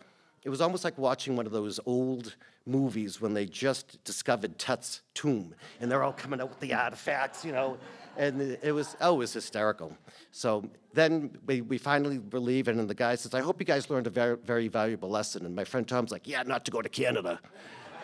[0.45, 5.03] it was almost like watching one of those old movies when they just discovered Tut's
[5.15, 7.77] tomb, and they're all coming out with the artifacts, you know,
[8.17, 9.97] and it was oh, it was hysterical.
[10.33, 10.65] So
[10.95, 14.07] then we, we finally were leaving, and the guy says, "I hope you guys learned
[14.07, 16.89] a very very valuable lesson." And my friend Tom's like, "Yeah, not to go to
[16.89, 17.41] Canada."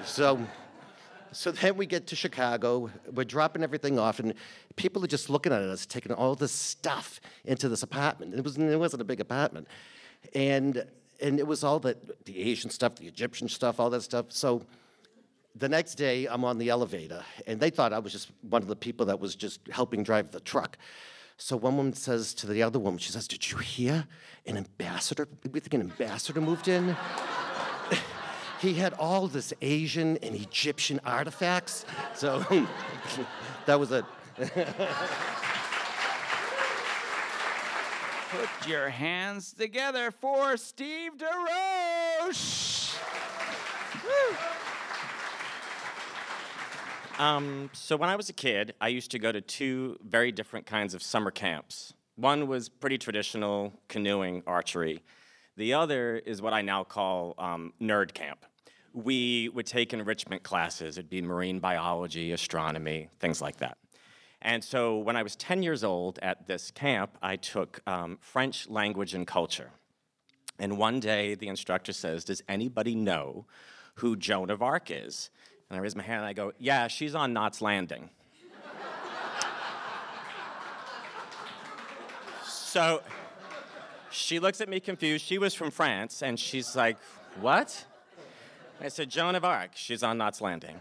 [0.05, 0.47] so.
[1.33, 4.35] So then we get to Chicago, we're dropping everything off, and
[4.77, 8.35] people are just looking at us, taking all this stuff into this apartment.
[8.35, 9.69] It, was, it wasn't a big apartment.
[10.35, 10.85] And
[11.21, 14.27] and it was all that the Asian stuff, the Egyptian stuff, all that stuff.
[14.29, 14.63] So
[15.55, 18.69] the next day, I'm on the elevator, and they thought I was just one of
[18.69, 20.77] the people that was just helping drive the truck.
[21.39, 24.07] So one woman says to the other woman, she says, "Did you hear
[24.47, 25.29] an ambassador?
[25.51, 26.97] We think an ambassador moved in."
[28.61, 31.85] he had all this Asian and Egyptian artifacts.
[32.15, 32.41] So
[33.67, 34.05] that was it.
[38.31, 42.97] Put your hands together for Steve DeRoche.
[47.19, 50.67] Um, so when I was a kid, I used to go to two very different
[50.67, 51.95] kinds of summer camps.
[52.17, 55.03] One was pretty traditional canoeing, archery.
[55.57, 58.45] The other is what I now call um, nerd camp.
[58.93, 60.99] We would take enrichment classes.
[60.99, 63.79] It'd be marine biology, astronomy, things like that.
[64.43, 68.69] And so when I was 10 years old at this camp, I took um, French
[68.69, 69.71] language and culture.
[70.59, 73.47] And one day the instructor says, Does anybody know
[73.97, 75.31] who Joan of Arc is?
[75.69, 78.11] And I raise my hand and I go, Yeah, she's on Knots Landing.
[82.47, 83.03] so
[84.17, 85.25] she looks at me confused.
[85.25, 86.97] She was from France, and she's like,
[87.41, 87.85] What?
[88.81, 90.81] I said, Joan of Arc, she's on Knots Landing.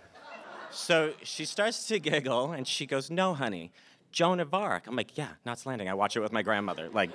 [0.72, 3.72] So she starts to giggle and she goes, No, honey,
[4.12, 4.88] Joan of Arc.
[4.88, 5.90] I'm like, Yeah, Knots Landing.
[5.90, 6.90] I watch it with my grandmother.
[6.90, 7.12] Like,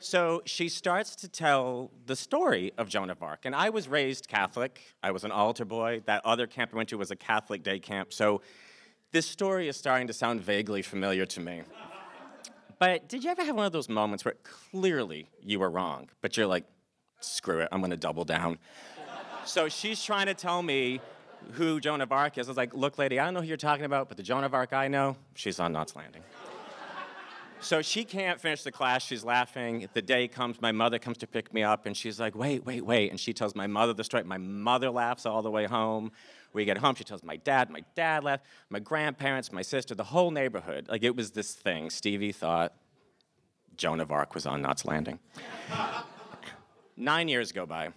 [0.00, 3.40] so she starts to tell the story of Joan of Arc.
[3.44, 4.80] And I was raised Catholic.
[5.02, 6.02] I was an altar boy.
[6.06, 8.12] That other camp I went to was a Catholic day camp.
[8.12, 8.42] So
[9.10, 11.62] this story is starting to sound vaguely familiar to me.
[12.78, 14.34] But did you ever have one of those moments where
[14.70, 16.64] clearly you were wrong, but you're like,
[17.20, 18.58] screw it, I'm gonna double down?
[19.44, 21.00] so she's trying to tell me
[21.52, 22.46] who Joan of Arc is.
[22.46, 24.44] I was like, look, lady, I don't know who you're talking about, but the Joan
[24.44, 26.22] of Arc I know, she's on Knots Landing.
[27.60, 29.04] so she can't finish the class.
[29.04, 29.88] She's laughing.
[29.94, 32.84] The day comes, my mother comes to pick me up, and she's like, wait, wait,
[32.84, 33.10] wait.
[33.10, 34.24] And she tells my mother the story.
[34.24, 36.12] My mother laughs all the way home.
[36.52, 40.04] We get home, she tells my dad, my dad laughed, my grandparents, my sister, the
[40.04, 40.88] whole neighborhood.
[40.88, 41.90] Like it was this thing.
[41.90, 42.72] Stevie thought
[43.76, 45.18] Joan of Arc was on Knots Landing.
[46.96, 47.90] Nine years go by.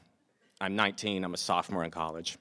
[0.59, 2.37] I'm 19, I'm a sophomore in college.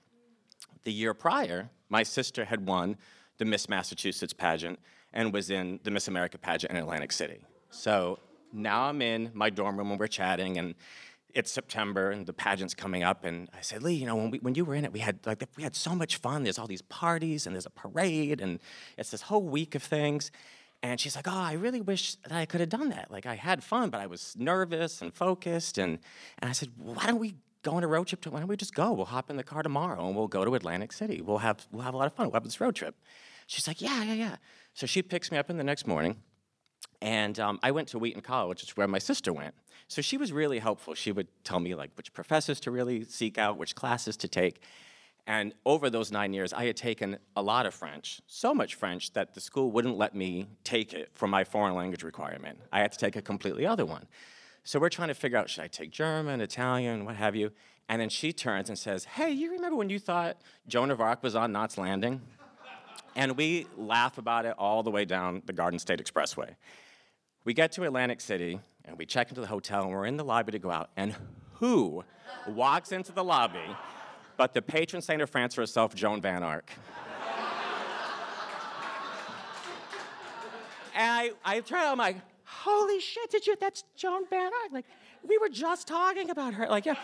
[0.85, 2.97] The year prior, my sister had won
[3.39, 4.79] the Miss Massachusetts pageant
[5.13, 7.39] and was in the Miss America pageant in Atlantic City.
[7.71, 8.19] So
[8.53, 10.75] now I'm in my dorm room and we're chatting, and
[11.35, 14.39] it's September and the pageant's coming up, and I said, Lee, you know, when, we,
[14.39, 16.43] when you were in it, we had like we had so much fun.
[16.45, 18.59] There's all these parties and there's a parade and
[18.97, 20.31] it's this whole week of things.
[20.83, 23.11] And she's like, oh, I really wish that I could have done that.
[23.11, 25.77] Like I had fun, but I was nervous and focused.
[25.77, 25.99] And,
[26.39, 28.23] and I said, well, why don't we go on a road trip?
[28.23, 28.93] To, why don't we just go?
[28.93, 31.21] We'll hop in the car tomorrow and we'll go to Atlantic City.
[31.21, 32.27] We'll have, we'll have a lot of fun.
[32.27, 32.95] We'll have this road trip.
[33.47, 34.37] She's like, yeah, yeah, yeah.
[34.73, 36.17] So she picks me up in the next morning.
[37.03, 39.55] And um, I went to Wheaton College, which is where my sister went.
[39.89, 40.95] So she was really helpful.
[40.95, 44.63] She would tell me like which professors to really seek out, which classes to take.
[45.27, 49.13] And over those nine years, I had taken a lot of French, so much French
[49.13, 52.59] that the school wouldn't let me take it for my foreign language requirement.
[52.73, 54.07] I had to take a completely other one.
[54.65, 57.53] So we're trying to figure out should I take German, Italian, what have you?
[57.89, 60.37] And then she turns and says, Hey, you remember when you thought
[60.69, 62.21] Joan of Arc was on Knots Landing?
[63.17, 66.55] And we laugh about it all the way down the Garden State Expressway.
[67.45, 70.25] We get to Atlantic City and we check into the hotel and we're in the
[70.25, 70.91] lobby to go out.
[70.97, 71.15] And
[71.55, 72.05] who
[72.47, 73.77] walks into the lobby
[74.41, 76.73] but the patron saint of France herself, Joan Van Ark.
[80.95, 84.73] and I, I turned I'm like, holy shit, did you, that's Joan Van Ark.
[84.73, 84.87] Like,
[85.29, 86.67] we were just talking about her.
[86.69, 86.95] Like, yeah.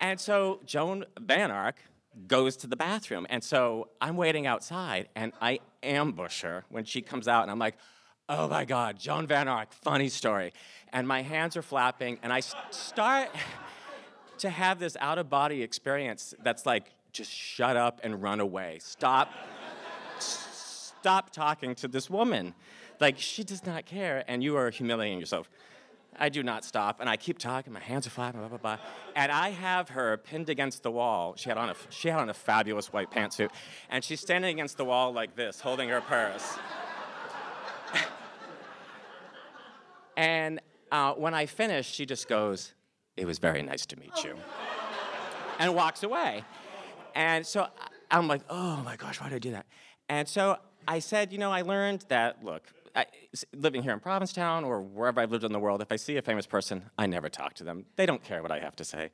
[0.00, 1.82] And so Joan Van Ark
[2.28, 3.26] goes to the bathroom.
[3.28, 7.42] And so I'm waiting outside and I ambush her when she comes out.
[7.42, 7.76] And I'm like,
[8.30, 10.52] oh my God, Joan Van Ark, funny story.
[10.92, 13.28] And my hands are flapping and I start
[14.38, 18.78] to have this out of body experience that's like, just shut up and run away.
[18.80, 19.32] Stop.
[20.20, 22.54] stop talking to this woman.
[23.00, 25.50] Like, she does not care, and you are humiliating yourself.
[26.18, 27.72] I do not stop, and I keep talking.
[27.72, 28.78] My hands are flapping, blah blah blah.
[29.16, 31.34] And I have her pinned against the wall.
[31.36, 33.48] She had on a she had on a fabulous white pantsuit,
[33.88, 36.58] and she's standing against the wall like this, holding her purse.
[40.20, 40.60] And
[40.92, 42.74] uh, when I finish, she just goes,
[43.16, 44.36] it was very nice to meet you.
[45.58, 46.44] and walks away.
[47.14, 47.66] And so
[48.10, 49.64] I'm like, oh my gosh, why did I do that?
[50.10, 52.64] And so I said, you know, I learned that, look,
[52.94, 53.06] I,
[53.54, 56.22] living here in Provincetown or wherever I've lived in the world, if I see a
[56.22, 57.86] famous person, I never talk to them.
[57.96, 59.12] They don't care what I have to say.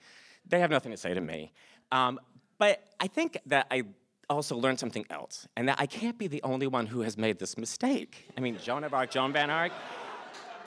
[0.48, 1.52] They have nothing to say to me.
[1.92, 2.18] Um,
[2.58, 3.84] but I think that I
[4.28, 7.38] also learned something else, and that I can't be the only one who has made
[7.38, 8.28] this mistake.
[8.36, 9.70] I mean, Joan of Arc, Joan Van Ark.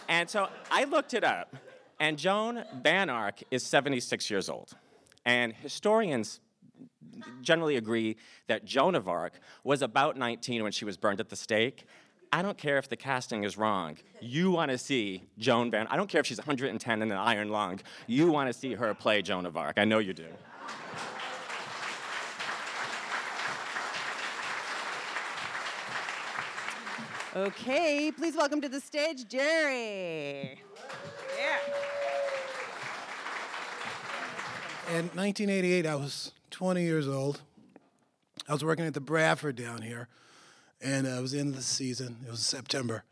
[0.09, 1.55] And so I looked it up,
[1.99, 4.75] and Joan Van Ark is 76 years old.
[5.23, 6.39] And historians
[7.41, 9.33] generally agree that Joan of Arc
[9.63, 11.85] was about 19 when she was burned at the stake.
[12.33, 13.97] I don't care if the casting is wrong.
[14.19, 15.85] You want to see Joan Van.
[15.87, 17.79] I don't care if she's 110 in an iron lung.
[18.07, 19.77] You want to see her play Joan of Arc.
[19.77, 20.27] I know you do.
[27.35, 30.59] Okay, please welcome to the stage Jerry.
[31.37, 31.57] Yeah.
[34.87, 37.41] In 1988, I was 20 years old.
[38.47, 40.07] I was working at the Bradford down here,
[40.81, 42.17] and it was of the season.
[42.25, 43.03] It was September,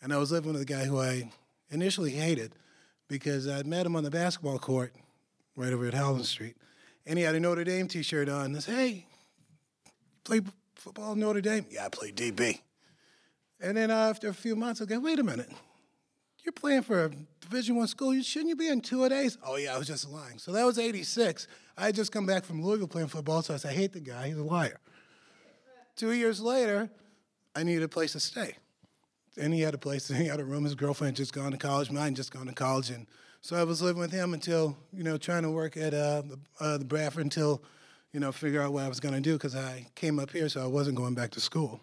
[0.00, 1.30] and I was living with a guy who I
[1.68, 2.54] initially hated
[3.08, 4.94] because I'd met him on the basketball court
[5.54, 6.56] right over at Howland Street,
[7.04, 8.56] and he had a Notre Dame T-shirt on.
[8.56, 9.06] I said, "Hey,
[10.24, 10.40] play
[10.76, 12.62] football in Notre Dame?" "Yeah, I play DB."
[13.60, 15.50] And then uh, after a few months, I go, "Wait a minute,
[16.44, 18.20] you're playing for a Division One school.
[18.22, 19.36] Shouldn't you be in two days?
[19.44, 20.38] Oh yeah, I was just lying.
[20.38, 21.48] So that was '86.
[21.76, 24.00] I had just come back from Louisville playing football, so I said, I hate the
[24.00, 24.28] guy.
[24.28, 24.80] He's a liar.
[25.96, 26.88] Two years later,
[27.54, 28.54] I needed a place to stay,
[29.36, 30.08] and he had a place.
[30.16, 30.64] He had a room.
[30.64, 31.90] His girlfriend had just gone to college.
[31.90, 33.06] Mine just gone to college, and
[33.40, 36.38] so I was living with him until you know trying to work at uh, the,
[36.60, 37.62] uh, the Bradford until
[38.12, 40.48] you know figure out what I was going to do because I came up here,
[40.48, 41.80] so I wasn't going back to school.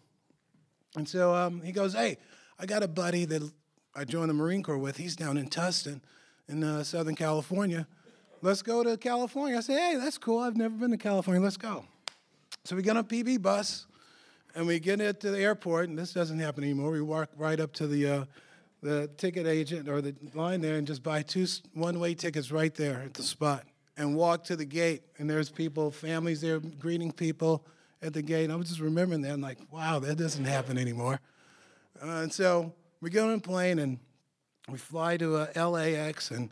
[0.96, 2.18] And so um, he goes, "Hey,
[2.60, 3.52] I got a buddy that
[3.96, 4.98] I joined the Marine Corps with.
[4.98, 6.02] He's down in Tustin,
[6.48, 7.88] in uh, Southern California.
[8.42, 9.58] Let's go to California.
[9.58, 10.40] I say, hey, that's cool.
[10.40, 11.42] I've never been to California.
[11.42, 11.86] Let's go.
[12.66, 13.86] So we get on a PB bus,
[14.56, 15.90] and we get it to the airport.
[15.90, 16.92] And this doesn't happen anymore.
[16.92, 18.26] We walk right up to the uh,
[18.82, 23.02] the ticket agent or the line there and just buy two one-way tickets right there
[23.06, 23.64] at the spot
[23.96, 25.04] and walk to the gate.
[25.18, 27.66] And there's people, families there greeting people
[28.04, 28.52] at the gate.
[28.52, 29.32] I was just remembering that.
[29.32, 31.20] I'm like, wow, that doesn't happen anymore.
[32.02, 34.00] Uh, and so we get on a plane and
[34.70, 36.50] we fly to uh, LAX, and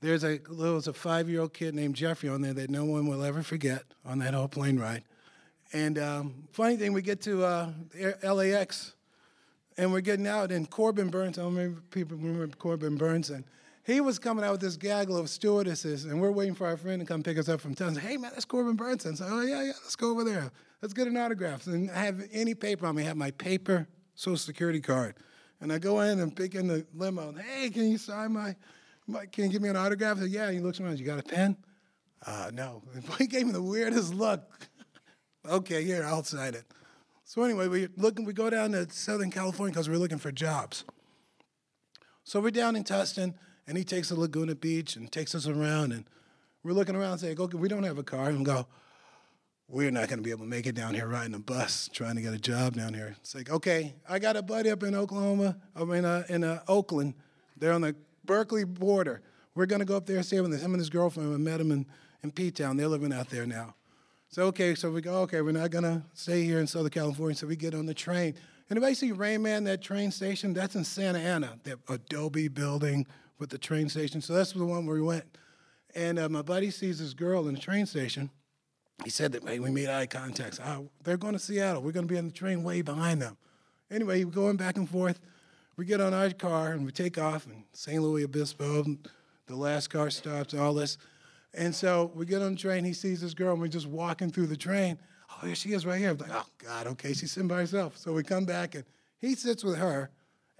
[0.00, 3.24] there's a there was a five-year-old kid named Jeffrey on there that no one will
[3.24, 5.02] ever forget on that whole plane ride.
[5.72, 7.72] And um, funny thing, we get to uh,
[8.22, 8.94] LAX,
[9.76, 11.38] and we're getting out, and Corbin Burns.
[11.38, 13.44] I don't remember people remember Corbin Burns, and
[13.84, 17.00] he was coming out with this gaggle of stewardesses, and we're waiting for our friend
[17.00, 17.96] to come pick us up from town.
[17.96, 19.06] Hey man, that's Corbin Burns.
[19.06, 20.52] And so, oh yeah, yeah, let's go over there.
[20.82, 21.66] Let's get an autograph.
[21.66, 23.02] And I have any paper on me.
[23.02, 25.14] I have my paper Social Security card.
[25.60, 27.34] And I go in and pick in the limo.
[27.34, 28.56] Hey, can you sign my
[29.06, 30.18] Mike, can you give me an autograph?
[30.18, 30.50] Said, yeah.
[30.50, 30.98] He looks around.
[30.98, 31.56] You got a pen?
[32.24, 32.82] Uh, no.
[33.18, 34.42] He gave me the weirdest look.
[35.48, 36.64] okay, here, I'll sign it.
[37.24, 38.24] So anyway, we looking.
[38.24, 40.84] We go down to Southern California because we're looking for jobs.
[42.24, 43.34] So we're down in Tustin,
[43.66, 46.04] and he takes us to Laguna Beach and takes us around, and
[46.62, 48.28] we're looking around saying, okay, we don't have a car.
[48.28, 48.66] And we go,
[49.70, 52.16] we're not going to be able to make it down here riding a bus trying
[52.16, 53.14] to get a job down here.
[53.20, 56.62] It's like, okay, I got a buddy up in Oklahoma, I mean, uh, in uh,
[56.66, 57.14] Oakland.
[57.56, 57.94] They're on the
[58.24, 59.22] Berkeley border.
[59.54, 61.32] We're going to go up there and stay with him and his girlfriend.
[61.32, 61.86] I met him in,
[62.22, 62.76] in P-Town.
[62.76, 63.74] They're living out there now.
[64.28, 67.36] So, okay, so we go, okay, we're not going to stay here in Southern California.
[67.36, 68.34] So we get on the train.
[68.70, 70.52] Anybody see Rain Man, that train station?
[70.52, 73.06] That's in Santa Ana, that Adobe building
[73.38, 74.20] with the train station.
[74.20, 75.24] So that's the one where we went.
[75.94, 78.30] And uh, my buddy sees this girl in the train station.
[79.04, 80.60] He said that hey, we made eye contact.
[80.64, 81.82] Oh, they're going to Seattle.
[81.82, 83.36] We're going to be on the train way behind them.
[83.90, 85.20] Anyway, we're going back and forth.
[85.76, 88.84] We get on our car and we take off in San Luis Obispo.
[89.46, 90.98] The last car stops, and all this.
[91.54, 92.84] And so we get on the train.
[92.84, 94.98] He sees this girl, and we're just walking through the train.
[95.30, 96.10] Oh, here she is right here.
[96.10, 97.96] I'm like, oh, God, okay, she's sitting by herself.
[97.96, 98.84] So we come back, and
[99.18, 100.10] he sits with her,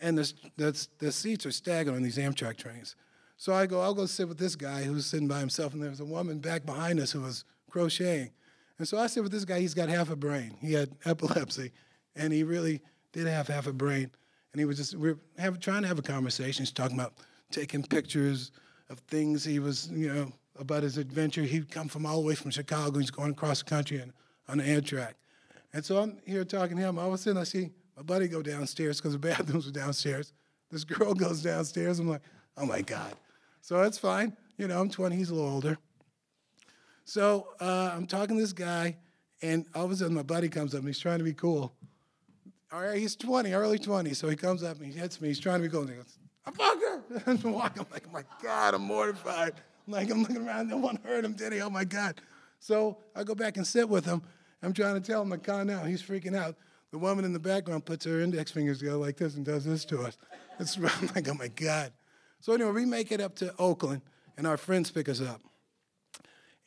[0.01, 2.97] and the, the, the seats are staggered on these Amtrak trains.
[3.37, 6.01] So I go, I'll go sit with this guy who's sitting by himself, and there's
[6.01, 8.31] a woman back behind us who was crocheting.
[8.79, 10.57] And so I said, with this guy, he's got half a brain.
[10.61, 11.73] He had epilepsy,
[12.17, 12.81] and he really
[13.13, 14.11] did have half a brain.
[14.53, 16.63] And he was just, we are have, trying to have a conversation.
[16.63, 17.15] He's talking about
[17.51, 18.53] taking pictures
[18.89, 21.43] of things he was, you know, about his adventure.
[21.43, 22.99] He'd come from all the way from Chicago.
[22.99, 24.13] He's going across the country and,
[24.49, 25.15] on the Amtrak.
[25.73, 26.99] And so I'm here talking to him.
[26.99, 30.33] All of a sudden, I see my buddy go downstairs because the bathrooms were downstairs.
[30.71, 31.99] This girl goes downstairs.
[31.99, 32.23] I'm like,
[32.57, 33.15] oh my God.
[33.61, 34.37] So that's fine.
[34.57, 35.79] You know, I'm 20, he's a little older.
[37.11, 38.97] So uh, I'm talking to this guy,
[39.43, 41.73] and all of a sudden my buddy comes up and he's trying to be cool.
[42.73, 44.15] All right, he's 20, early 20.
[44.15, 45.27] So he comes up and he hits me.
[45.27, 45.81] He's trying to be cool.
[45.81, 47.43] And he goes, a fucker.
[47.45, 49.55] I'm walking, I'm like, oh my God, I'm mortified.
[49.89, 51.61] I'm like, I'm looking around, no one heard him, did he?
[51.61, 52.21] Oh my God.
[52.61, 54.23] So I go back and sit with him.
[54.63, 55.89] I'm trying to tell him to calm down.
[55.89, 56.55] He's freaking out.
[56.93, 59.85] The woman in the background puts her index fingers together like this and does this
[59.87, 60.17] to us.
[60.61, 61.91] It's I'm like, oh my God.
[62.39, 64.03] So anyway, we make it up to Oakland,
[64.39, 65.41] and our friends pick us up.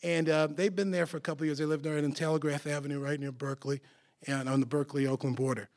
[0.03, 1.57] And uh, they've been there for a couple years.
[1.57, 3.79] They lived there in Telegraph Avenue, right near Berkeley,
[4.27, 5.69] and on the Berkeley-Oakland border.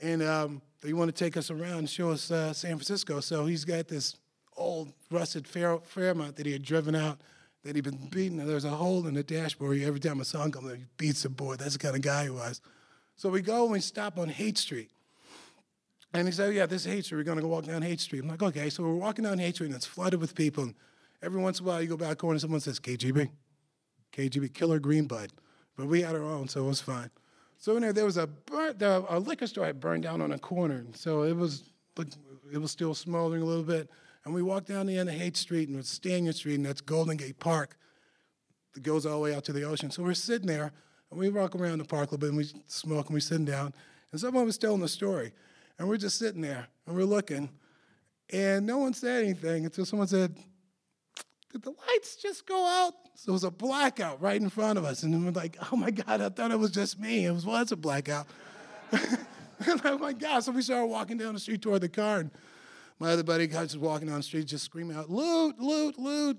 [0.00, 3.20] And um, they want to take us around and show us uh, San Francisco.
[3.20, 4.16] So he's got this
[4.56, 7.20] old rusted Fair- Fairmont that he had driven out
[7.64, 8.38] that he'd been beating.
[8.38, 9.80] There's a hole in the dashboard.
[9.82, 11.58] Every time a song comes, he beats the board.
[11.58, 12.60] That's the kind of guy he was.
[13.16, 14.90] So we go and we stop on Haight Street.
[16.14, 17.18] And he said, Yeah, this is Haight Street.
[17.18, 18.22] We're going to go walk down Haight Street.
[18.22, 18.70] I'm like, Okay.
[18.70, 20.64] So we're walking down Haight Street and it's flooded with people.
[20.64, 20.74] And
[21.22, 23.30] every once in a while, you go back corner and someone says, KGB,
[24.16, 25.32] KGB, Killer Green Bud.
[25.76, 27.10] But we had our own, so it was fine.
[27.58, 30.84] So there, there was a, a liquor store had burned down on a corner.
[30.94, 31.64] So it was,
[32.52, 33.90] it was still smoldering a little bit.
[34.24, 36.80] And we walked down the end of Haight Street and it's Stanyan Street, and that's
[36.80, 37.76] Golden Gate Park
[38.74, 39.90] that goes all the way out to the ocean.
[39.90, 40.72] So we're sitting there,
[41.10, 43.44] and we walk around the park a little bit, and we smoke, and we're sitting
[43.44, 43.72] down.
[44.12, 45.32] And someone was telling the story.
[45.78, 47.50] And we're just sitting there, and we're looking.
[48.32, 50.36] And no one said anything until someone said,
[51.52, 52.94] Did the lights just go out?
[53.14, 55.02] So it was a blackout right in front of us.
[55.02, 57.26] And we're like, Oh my God, I thought it was just me.
[57.26, 58.26] It was, well, it's a blackout.
[58.92, 60.40] oh my God.
[60.40, 62.20] So we started walking down the street toward the car.
[62.20, 62.30] And
[62.98, 66.38] my other buddy guys was walking down the street just screaming out, loot, loot, loot.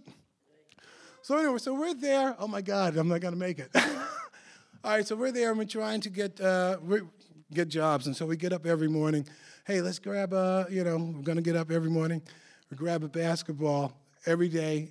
[1.21, 2.35] So anyway, so we're there.
[2.39, 3.69] Oh my God, I'm not gonna make it.
[3.75, 6.77] All right, so we're there and we're trying to get uh,
[7.53, 9.27] get jobs, and so we get up every morning.
[9.65, 12.21] Hey, let's grab a, you know, we're gonna get up every morning.
[12.71, 13.93] We grab a basketball
[14.27, 14.89] every day.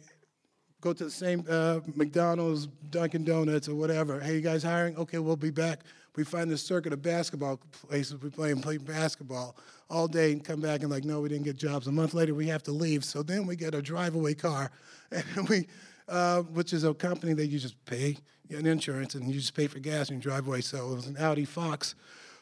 [0.80, 4.20] Go to the same uh, McDonald's, Dunkin' Donuts, or whatever.
[4.20, 4.96] Hey, you guys hiring?
[4.96, 5.80] Okay, we'll be back
[6.16, 7.58] we find this circuit of basketball
[7.88, 9.56] places we play and play basketball
[9.88, 11.86] all day and come back and like, no, we didn't get jobs.
[11.86, 13.04] A month later, we have to leave.
[13.04, 14.70] So then we get a drive-away car,
[15.10, 15.68] and we,
[16.08, 18.16] uh, which is a company that you just pay
[18.50, 20.62] an insurance and you just pay for gas and you drive away.
[20.62, 21.94] So it was an Audi Fox.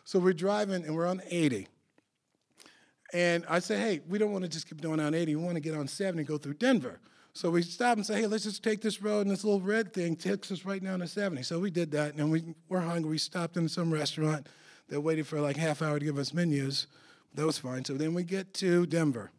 [0.04, 1.66] So we're driving and we're on 80.
[3.14, 5.36] And I said, hey, we don't want to just keep going on 80.
[5.36, 6.98] We want to get on 70 and go through Denver.
[7.32, 9.92] So we stopped and said, hey, let's just take this road, and this little red
[9.92, 11.44] thing takes us right down to 70.
[11.44, 13.10] So we did that, and we were hungry.
[13.12, 14.48] We stopped in some restaurant
[14.88, 16.88] that waited for like half hour to give us menus.
[17.34, 17.84] That was fine.
[17.84, 19.30] So then we get to Denver,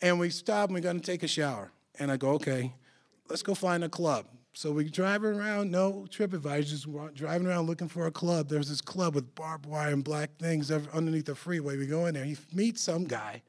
[0.00, 1.72] and we stop, and we're going to take a shower.
[1.98, 2.72] And I go, okay,
[3.28, 4.26] let's go find a club.
[4.54, 8.48] So we driving around, no TripAdvisor, just driving around looking for a club.
[8.48, 11.76] There's this club with barbed wire and black things underneath the freeway.
[11.76, 12.24] We go in there.
[12.24, 13.42] He meets some guy.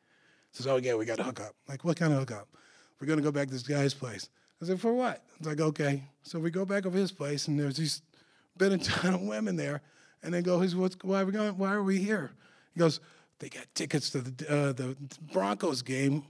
[0.52, 1.56] Says, oh, yeah, we got to hook up.
[1.68, 2.48] Like, what kind of hookup?
[3.00, 4.30] we're going to go back to this guy's place.
[4.62, 5.24] I said, for what?
[5.38, 6.04] It's like, okay.
[6.24, 8.02] So we go back over his place, and there's these
[8.58, 9.82] been a ton of women there.
[10.22, 11.58] And they go, What's, why are we going?
[11.58, 12.32] Why are we here?
[12.74, 13.00] He goes,
[13.40, 14.98] they got tickets to the, uh, the
[15.32, 16.26] Broncos game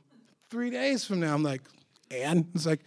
[0.52, 1.34] three days from now.
[1.34, 1.64] I'm like,
[2.12, 2.82] and it's like,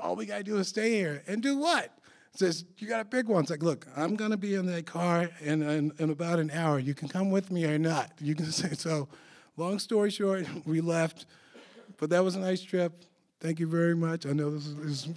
[0.00, 1.92] all we gotta do is stay here and do what?
[2.34, 3.42] Says you gotta pick one.
[3.42, 6.78] It's like, look, I'm gonna be in that car in, in, in about an hour.
[6.78, 8.12] You can come with me or not.
[8.20, 9.08] You can say so.
[9.56, 11.26] Long story short, we left,
[11.98, 13.04] but that was a nice trip.
[13.40, 14.26] Thank you very much.
[14.26, 15.08] I know this is, this is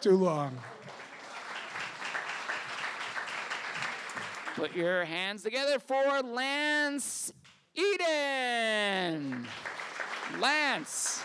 [0.00, 0.58] too long.
[4.56, 7.32] Put your hands together for Lance
[7.74, 9.46] Eden.
[10.38, 11.22] Lance.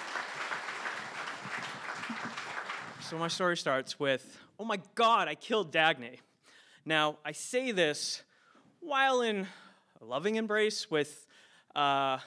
[3.10, 6.18] So my story starts with, oh my God, I killed Dagny.
[6.84, 8.22] Now, I say this
[8.82, 9.48] while in
[10.02, 11.26] a loving embrace with
[11.74, 12.20] uh,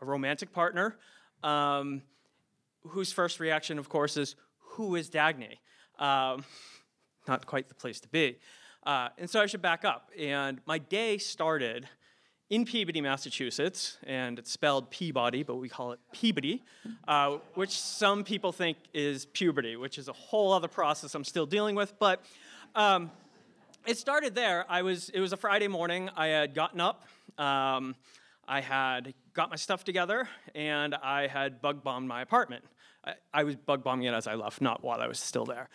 [0.00, 0.96] a romantic partner,
[1.44, 2.02] um,
[2.88, 5.58] whose first reaction, of course, is, who is Dagny?
[5.96, 6.44] Um,
[7.28, 8.38] not quite the place to be.
[8.84, 10.10] Uh, and so I should back up.
[10.18, 11.88] And my day started
[12.50, 16.62] in Peabody, Massachusetts, and it's spelled Peabody, but we call it Peabody,
[17.06, 21.46] uh, which some people think is puberty, which is a whole other process I'm still
[21.46, 21.96] dealing with.
[22.00, 22.24] But
[22.74, 23.12] um,
[23.86, 24.66] it started there.
[24.68, 25.10] I was.
[25.10, 26.10] It was a Friday morning.
[26.16, 27.04] I had gotten up.
[27.38, 27.94] Um,
[28.48, 32.64] I had got my stuff together, and I had bug bombed my apartment.
[33.04, 35.68] I, I was bug bombing it as I left, not while I was still there.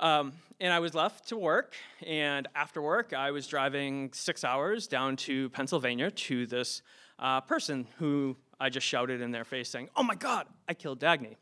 [0.00, 1.74] Um, and I was left to work,
[2.06, 6.80] and after work, I was driving six hours down to Pennsylvania to this
[7.18, 11.00] uh, person who I just shouted in their face saying, Oh my God, I killed
[11.00, 11.36] Dagny.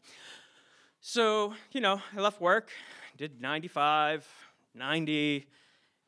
[1.00, 2.70] So, you know, I left work,
[3.16, 4.28] did 95,
[4.74, 5.46] 90,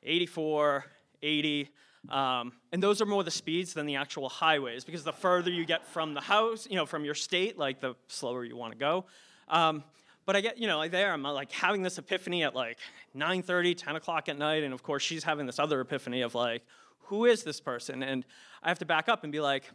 [0.02, 0.84] 84,
[1.22, 1.70] 80.
[2.08, 5.64] Um, and those are more the speeds than the actual highways because the further you
[5.64, 8.78] get from the house, you know, from your state, like the slower you want to
[8.78, 9.04] go.
[9.46, 9.84] Um,
[10.30, 12.78] but I get, you know, like there, I'm like having this epiphany at like
[13.16, 16.62] 9:30, 10 o'clock at night, and of course she's having this other epiphany of like,
[17.06, 18.04] who is this person?
[18.04, 18.24] And
[18.62, 19.68] I have to back up and be like,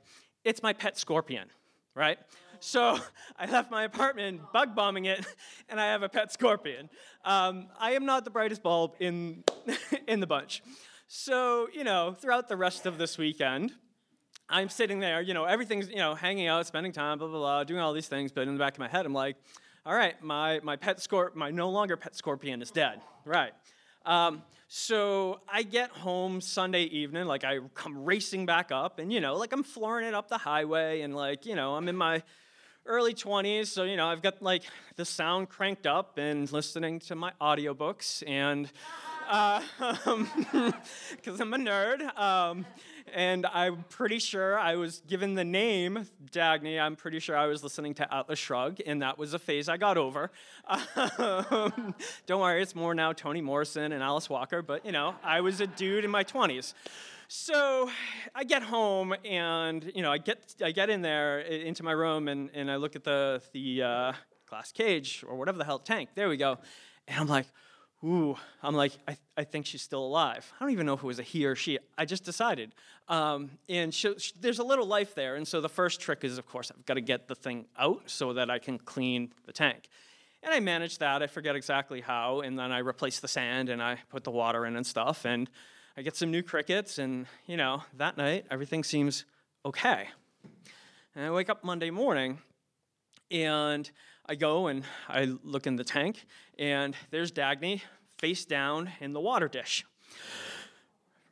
[0.46, 1.50] it's my pet scorpion,
[1.94, 2.18] right?
[2.62, 2.98] So
[3.38, 5.26] I left my apartment bug bombing it,
[5.68, 6.90] and I have a pet scorpion.
[7.26, 9.44] Um, I am not the brightest bulb in
[10.08, 10.64] in the bunch.
[11.10, 13.74] So you know, throughout the rest of this weekend,
[14.48, 17.64] I'm sitting there, you know, everything's you know, hanging out, spending time, blah blah blah,
[17.66, 18.32] doing all these things.
[18.32, 19.36] But in the back of my head, I'm like
[19.86, 23.02] all right, my, my pet scorp, my no longer pet scorpion is dead.
[23.24, 23.52] Right.
[24.04, 29.22] Um, so I get home Sunday evening, like I come racing back up, and you
[29.22, 32.24] know, like I'm flooring it up the highway, and like, you know, I'm in my
[32.88, 34.64] early 20s, so you know, I've got like
[34.96, 38.72] the sound cranked up and listening to my audiobooks, and
[39.28, 40.14] because uh,
[41.44, 42.18] I'm a nerd.
[42.18, 42.66] Um,
[43.14, 46.80] and I'm pretty sure I was given the name Dagny.
[46.80, 49.78] I'm pretty sure I was listening to Atlas Shrugged, and that was a phase I
[49.78, 50.32] got over.
[50.68, 51.94] Um,
[52.26, 55.62] don't worry, it's more now Toni Morrison and Alice Walker, but you know, I was
[55.62, 56.74] a dude in my 20s.
[57.28, 57.90] So
[58.36, 62.28] I get home and you know I get I get in there into my room
[62.28, 64.14] and, and I look at the the uh,
[64.48, 66.10] glass cage or whatever the hell tank.
[66.14, 66.60] There we go,
[67.08, 67.48] and I'm like,
[68.06, 70.52] ooh, I'm like, I, I think she's still alive.
[70.56, 71.80] I don't even know if it was a he or she.
[71.98, 72.74] I just decided.
[73.08, 75.36] Um, and she, she, there's a little life there.
[75.36, 78.04] And so the first trick is, of course, I've got to get the thing out
[78.06, 79.90] so that I can clean the tank.
[80.44, 81.24] And I managed that.
[81.24, 82.42] I forget exactly how.
[82.42, 85.26] And then I replace the sand and I put the water in and stuff.
[85.26, 85.50] And
[85.98, 87.00] I get some new crickets.
[87.00, 89.26] And, you know, that night, everything seems
[89.66, 90.10] okay.
[91.16, 92.38] And I wake up Monday morning
[93.32, 93.90] and
[94.28, 96.26] I go and I look in the tank,
[96.58, 97.82] and there's Dagny
[98.18, 99.86] face down in the water dish.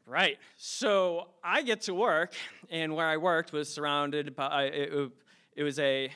[0.05, 0.37] Right.
[0.57, 2.33] So I get to work,
[2.69, 5.11] and where I worked was surrounded by, it,
[5.55, 6.11] it was a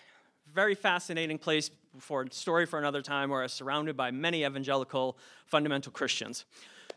[0.54, 4.44] very fascinating place for a story for another time where I was surrounded by many
[4.44, 6.46] evangelical fundamental Christians.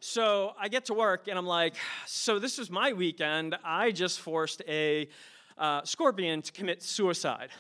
[0.01, 1.75] So I get to work, and I'm like,
[2.07, 3.57] so this is my weekend.
[3.65, 5.09] I just forced a
[5.59, 7.51] uh, scorpion to commit suicide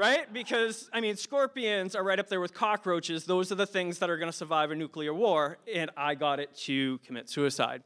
[0.00, 0.32] right?
[0.32, 3.26] Because, I mean, scorpions are right up there with cockroaches.
[3.26, 6.40] Those are the things that are going to survive a nuclear war, and I got
[6.40, 7.82] it to commit suicide.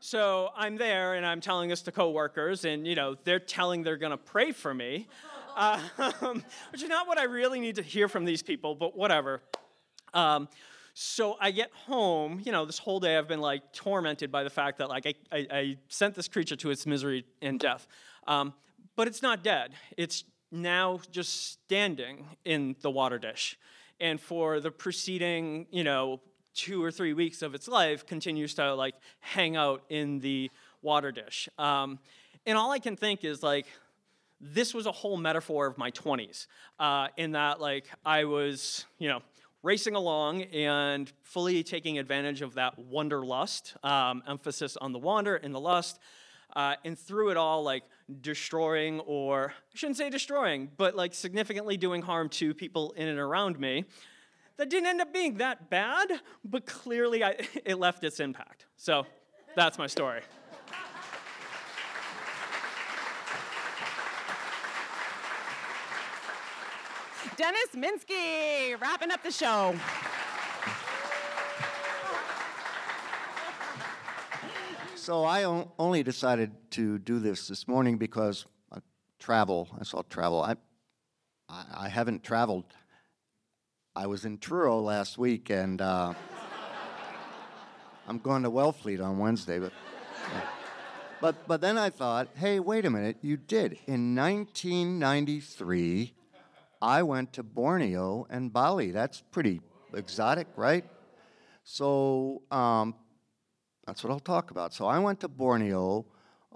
[0.00, 3.96] So I'm there, and I'm telling this to coworkers, and, you know, they're telling they're
[3.96, 5.06] going to pray for me,
[5.56, 5.78] uh,
[6.72, 9.40] which is not what I really need to hear from these people, but whatever.
[10.14, 10.48] Um,
[10.94, 14.50] so I get home, you know, this whole day I've been like tormented by the
[14.50, 17.86] fact that like I, I, I sent this creature to its misery and death.
[18.26, 18.52] Um,
[18.96, 19.72] but it's not dead.
[19.96, 23.58] It's now just standing in the water dish.
[23.98, 26.20] And for the preceding, you know,
[26.54, 30.50] two or three weeks of its life, continues to like hang out in the
[30.82, 31.48] water dish.
[31.58, 31.98] Um,
[32.44, 33.66] and all I can think is like,
[34.40, 36.46] this was a whole metaphor of my 20s,
[36.78, 39.22] uh, in that like I was, you know,
[39.62, 45.54] racing along and fully taking advantage of that wanderlust, um, emphasis on the wander and
[45.54, 46.00] the lust.
[46.54, 47.84] Uh, and through it all, like
[48.20, 53.18] destroying, or I shouldn't say destroying, but like significantly doing harm to people in and
[53.18, 53.84] around me.
[54.58, 56.08] That didn't end up being that bad,
[56.44, 58.66] but clearly I, it left its impact.
[58.76, 59.06] So
[59.56, 60.20] that's my story.
[67.36, 69.74] Dennis Minsky, wrapping up the show.
[75.02, 75.42] So I
[75.80, 78.78] only decided to do this this morning because I
[79.18, 79.68] travel.
[79.80, 80.40] I saw travel.
[80.40, 80.54] I,
[81.48, 82.66] I, haven't traveled.
[83.96, 86.14] I was in Truro last week, and uh,
[88.06, 89.58] I'm going to Wellfleet on Wednesday.
[89.58, 89.72] But,
[91.20, 96.14] but but then I thought, hey, wait a minute, you did in 1993.
[96.80, 98.92] I went to Borneo and Bali.
[98.92, 100.84] That's pretty exotic, right?
[101.64, 102.94] So um,
[103.86, 104.72] that's what I'll talk about.
[104.72, 106.06] So I went to Borneo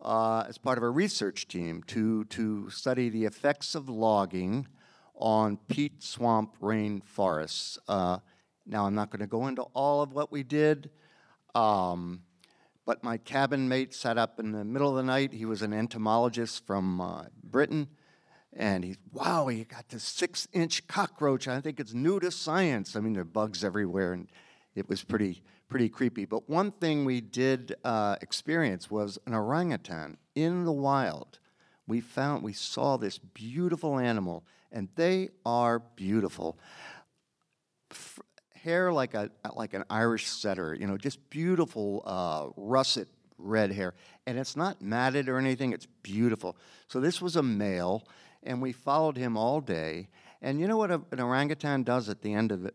[0.02, 4.68] uh, as part of a research team to, to study the effects of logging
[5.14, 7.78] on peat swamp rainforests.
[7.88, 8.18] Uh,
[8.66, 10.90] now, I'm not going to go into all of what we did,
[11.54, 12.22] um,
[12.84, 15.32] but my cabin mate sat up in the middle of the night.
[15.32, 17.88] He was an entomologist from uh, Britain.
[18.52, 21.46] And he's, wow, he got this six inch cockroach.
[21.46, 22.96] I think it's new to science.
[22.96, 24.28] I mean, there are bugs everywhere, and
[24.74, 26.24] it was pretty, pretty creepy.
[26.24, 31.38] But one thing we did uh, experience was an orangutan in the wild.
[31.86, 36.58] We found, we saw this beautiful animal, and they are beautiful.
[37.90, 38.20] F-
[38.54, 43.08] hair like a like an Irish setter, you know, just beautiful uh, russet
[43.38, 43.94] red hair,
[44.26, 45.72] and it's not matted or anything.
[45.72, 46.56] It's beautiful.
[46.88, 48.06] So this was a male,
[48.42, 50.08] and we followed him all day.
[50.42, 52.70] And you know what a, an orangutan does at the end of?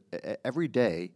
[0.46, 1.12] Every day,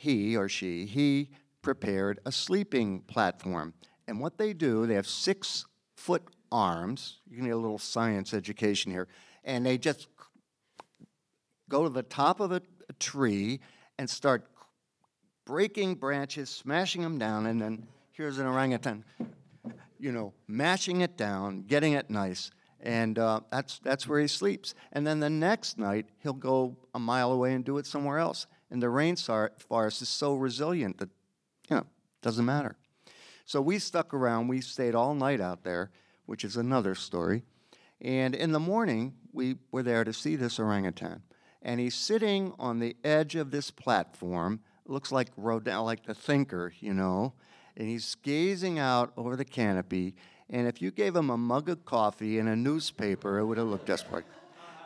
[0.00, 1.28] he or she, he
[1.60, 3.74] prepared a sleeping platform.
[4.08, 7.18] And what they do, they have six foot arms.
[7.28, 9.08] You get a little science education here.
[9.44, 10.08] And they just
[11.68, 13.60] go to the top of a, a tree
[13.98, 14.46] and start
[15.44, 19.04] breaking branches, smashing them down, and then here's an orangutan,
[19.98, 22.50] you know, mashing it down, getting it nice
[22.82, 24.74] and uh, that's that's where he sleeps.
[24.92, 28.46] And then the next night he'll go a mile away and do it somewhere else.
[28.70, 31.10] And the rainforest is so resilient that
[31.68, 31.86] you know
[32.22, 32.76] doesn't matter.
[33.44, 34.48] So we stuck around.
[34.48, 35.90] We stayed all night out there,
[36.26, 37.42] which is another story.
[38.00, 41.22] And in the morning we were there to see this orangutan,
[41.62, 44.60] and he's sitting on the edge of this platform.
[44.86, 47.34] Looks like Rodin, like the thinker, you know.
[47.76, 50.14] And he's gazing out over the canopy,
[50.50, 53.68] and if you gave him a mug of coffee and a newspaper, it would have
[53.68, 54.24] looked just like.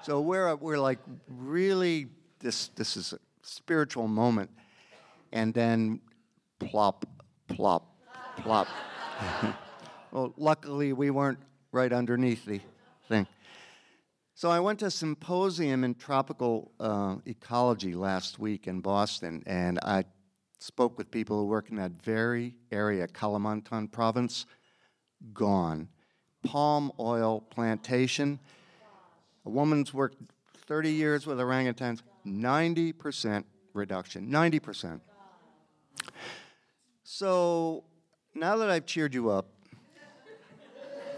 [0.02, 2.08] So we're, we're like really,
[2.40, 3.14] this, this is
[3.44, 4.50] spiritual moment.
[5.32, 6.00] And then
[6.58, 7.06] plop,
[7.48, 7.96] plop,
[8.38, 8.68] plop.
[10.12, 11.38] well, luckily we weren't
[11.72, 12.60] right underneath the
[13.08, 13.26] thing.
[14.34, 19.78] So I went to a symposium in tropical uh, ecology last week in Boston, and
[19.80, 20.04] I
[20.58, 24.46] spoke with people who work in that very area, Kalimantan province
[25.32, 25.88] gone.
[26.42, 28.40] Palm oil plantation.
[29.46, 30.16] A woman's worked
[30.66, 34.28] 30 years with orangutans, 90% reduction.
[34.28, 35.00] 90%.
[37.02, 37.84] So
[38.34, 39.46] now that I've cheered you up,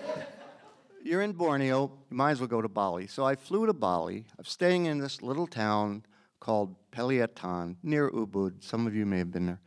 [1.02, 3.06] you're in Borneo, you might as well go to Bali.
[3.06, 4.26] So I flew to Bali.
[4.38, 6.04] I'm staying in this little town
[6.40, 8.62] called Peliatan near Ubud.
[8.62, 9.60] Some of you may have been there.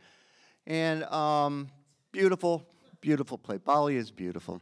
[0.66, 1.68] And um,
[2.12, 2.66] beautiful,
[3.00, 3.60] beautiful place.
[3.64, 4.60] Bali is beautiful.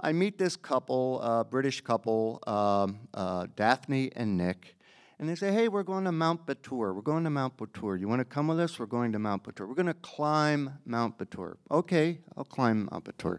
[0.00, 4.76] I meet this couple, uh, British couple, um, uh, Daphne and Nick,
[5.18, 6.94] and they say, "Hey, we're going to Mount Batur.
[6.94, 7.98] We're going to Mount Batur.
[7.98, 8.78] You want to come with us?
[8.78, 9.68] We're going to Mount Batur.
[9.68, 11.56] We're going to climb Mount Batur.
[11.70, 13.38] Okay, I'll climb Mount Batur."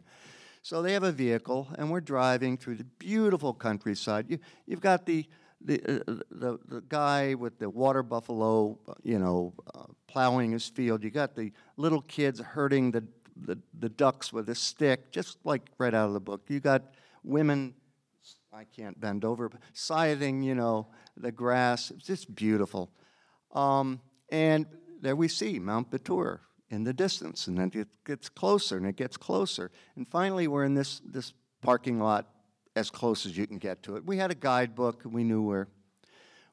[0.61, 4.25] So they have a vehicle, and we're driving through the beautiful countryside.
[4.29, 5.25] You, you've got the
[5.61, 11.03] the, uh, the, the guy with the water buffalo, you know, uh, plowing his field.
[11.03, 13.03] You got the little kids herding the
[13.45, 16.41] the, the ducks with a stick, just like right out of the book.
[16.47, 16.83] You got
[17.23, 17.73] women,
[18.51, 20.87] I can't bend over, scything, you know,
[21.19, 21.91] the grass.
[21.91, 22.91] It's just beautiful.
[23.51, 24.65] Um, and
[25.01, 26.39] there we see Mount Batur
[26.69, 29.71] in the distance, and then it gets closer and it gets closer.
[29.95, 32.27] And finally, we're in this, this parking lot
[32.75, 34.05] as close as you can get to it.
[34.05, 35.67] We had a guidebook, and we knew where,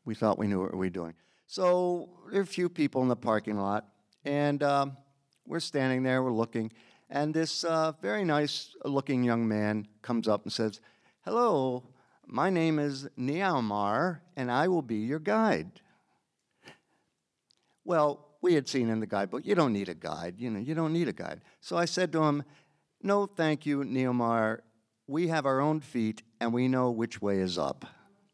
[0.05, 1.15] we thought we knew what we were doing.
[1.47, 3.87] So there are a few people in the parking lot,
[4.25, 4.97] and um,
[5.47, 6.73] we're standing there, we're looking,
[7.09, 10.81] and this uh, very nice looking young man comes up and says,
[11.25, 11.85] Hello,
[12.27, 15.81] my name is Neomar, and I will be your guide.
[17.85, 20.75] Well, we had seen in the guidebook, you don't need a guide, you know, you
[20.75, 21.41] don't need a guide.
[21.61, 22.45] So I said to him,
[23.03, 24.61] No, thank you, Neomar.
[25.07, 27.85] We have our own feet and we know which way is up.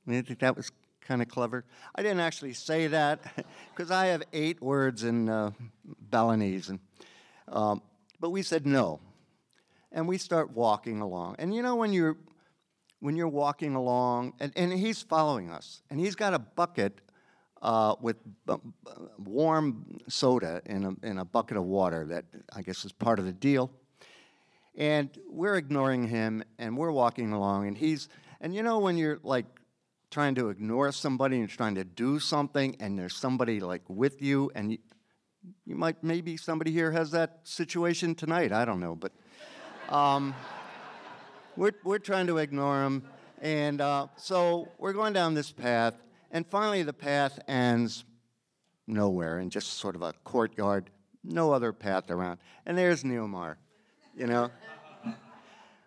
[0.09, 0.71] I think that was
[1.01, 1.65] kind of clever.
[1.95, 3.21] I didn't actually say that
[3.75, 5.51] because I have eight words in uh,
[5.85, 6.71] Balinese.
[6.71, 6.81] And,
[7.49, 7.83] um,
[8.21, 9.01] but we said no.
[9.91, 11.37] And we start walking along.
[11.39, 12.17] And you know, when you're,
[13.03, 17.01] when you're walking along, and, and he's following us, and he's got a bucket
[17.61, 18.17] uh, with
[18.47, 18.55] b-
[19.19, 23.25] warm soda in a, in a bucket of water that I guess is part of
[23.25, 23.73] the deal.
[24.77, 28.09] And we're ignoring him and we're walking along, and he's,
[28.41, 29.47] and you know, when you're like
[30.13, 34.53] trying to ignore somebody and trying to do something, and there's somebody like with you,
[34.55, 34.79] and you,
[35.67, 39.11] you might, maybe somebody here has that situation tonight, I don't know, but
[39.89, 40.37] um,
[41.57, 43.03] we're, we're trying to ignore him.
[43.41, 45.95] And uh, so we're going down this path,
[46.31, 48.05] and finally the path ends
[48.87, 50.91] nowhere in just sort of a courtyard,
[51.25, 52.39] no other path around.
[52.67, 53.57] And there's Neomar,
[54.17, 54.51] you know?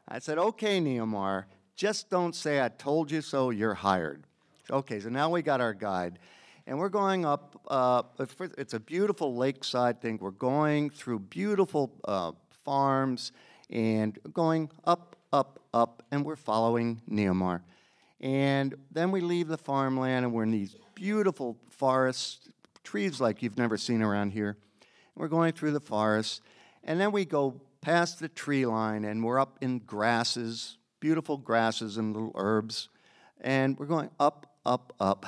[0.08, 4.26] I said, okay, Neomar, just don't say I told you so, you're hired.
[4.70, 6.20] Okay, so now we got our guide.
[6.68, 8.04] And we're going up, uh,
[8.58, 10.18] it's a beautiful lakeside thing.
[10.20, 12.32] We're going through beautiful uh,
[12.64, 13.32] farms
[13.70, 17.62] and going up, up, up, and we're following Neomar.
[18.22, 22.48] And then we leave the farmland and we're in these beautiful forests,
[22.86, 24.56] trees like you've never seen around here.
[25.14, 26.42] We're going through the forest,
[26.86, 31.98] and then we go past the tree line and we're up in grasses, beautiful grasses
[31.98, 32.88] and little herbs.
[33.42, 35.26] And we're going up, up, up.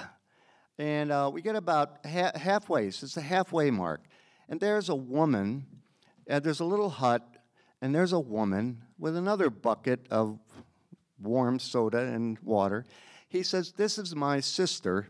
[0.80, 4.06] And uh, we get about ha- halfway, so it's the halfway mark.
[4.48, 5.66] And there's a woman,
[6.30, 7.28] uh, there's a little hut,
[7.82, 10.40] and there's a woman with another bucket of
[11.19, 12.86] warm soda and water.
[13.30, 15.10] He says, This is my sister.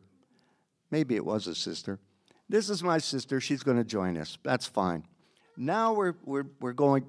[0.90, 2.00] Maybe it was a sister.
[2.50, 3.42] This is my sister.
[3.42, 4.38] She's going to join us.
[4.44, 5.04] That's fine.
[5.58, 7.06] Now we're, we're, we're going.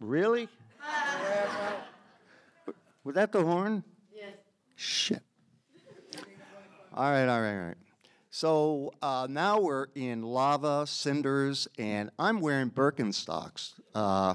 [0.00, 0.48] Really?
[3.04, 3.84] Was that the horn?
[4.14, 4.34] Yes.
[4.76, 5.22] Shit.
[6.94, 7.76] All right, all right, all right.
[8.30, 13.74] So uh, now we're in lava, cinders, and I'm wearing Birkenstocks.
[13.94, 14.34] Uh,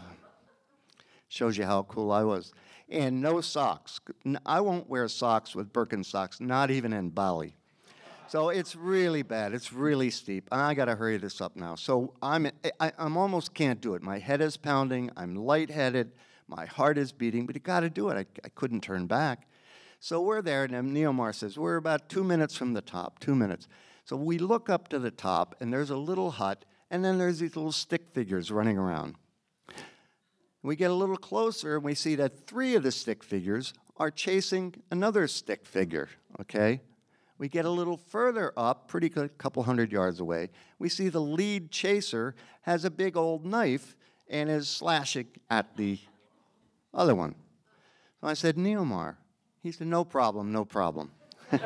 [1.34, 2.54] shows you how cool I was.
[2.90, 4.00] And no socks.
[4.46, 7.56] I won't wear socks with Birkenstocks, not even in Bali.
[8.28, 9.54] So it's really bad.
[9.54, 10.48] It's really steep.
[10.52, 11.76] I got to hurry this up now.
[11.76, 12.50] So I'm
[12.80, 14.04] I, I'm almost can't do it.
[14.04, 15.10] My head is pounding.
[15.18, 16.12] I'm lightheaded.
[16.48, 17.46] My heart is beating.
[17.46, 18.16] But you got to do it.
[18.16, 19.48] I, I couldn't turn back.
[20.00, 23.20] So we're there, and Neomar says we're about two minutes from the top.
[23.20, 23.68] Two minutes.
[24.06, 27.40] So we look up to the top, and there's a little hut, and then there's
[27.40, 29.16] these little stick figures running around.
[30.64, 34.10] We get a little closer, and we see that three of the stick figures are
[34.10, 36.10] chasing another stick figure.
[36.40, 36.82] Okay.
[37.38, 40.50] We get a little further up, pretty couple hundred yards away.
[40.80, 43.98] We see the lead chaser has a big old knife
[44.30, 46.00] and is slashing at the
[46.94, 47.36] other one.
[48.22, 49.18] So I said, Neomar.
[49.62, 51.12] He said, No problem, no problem.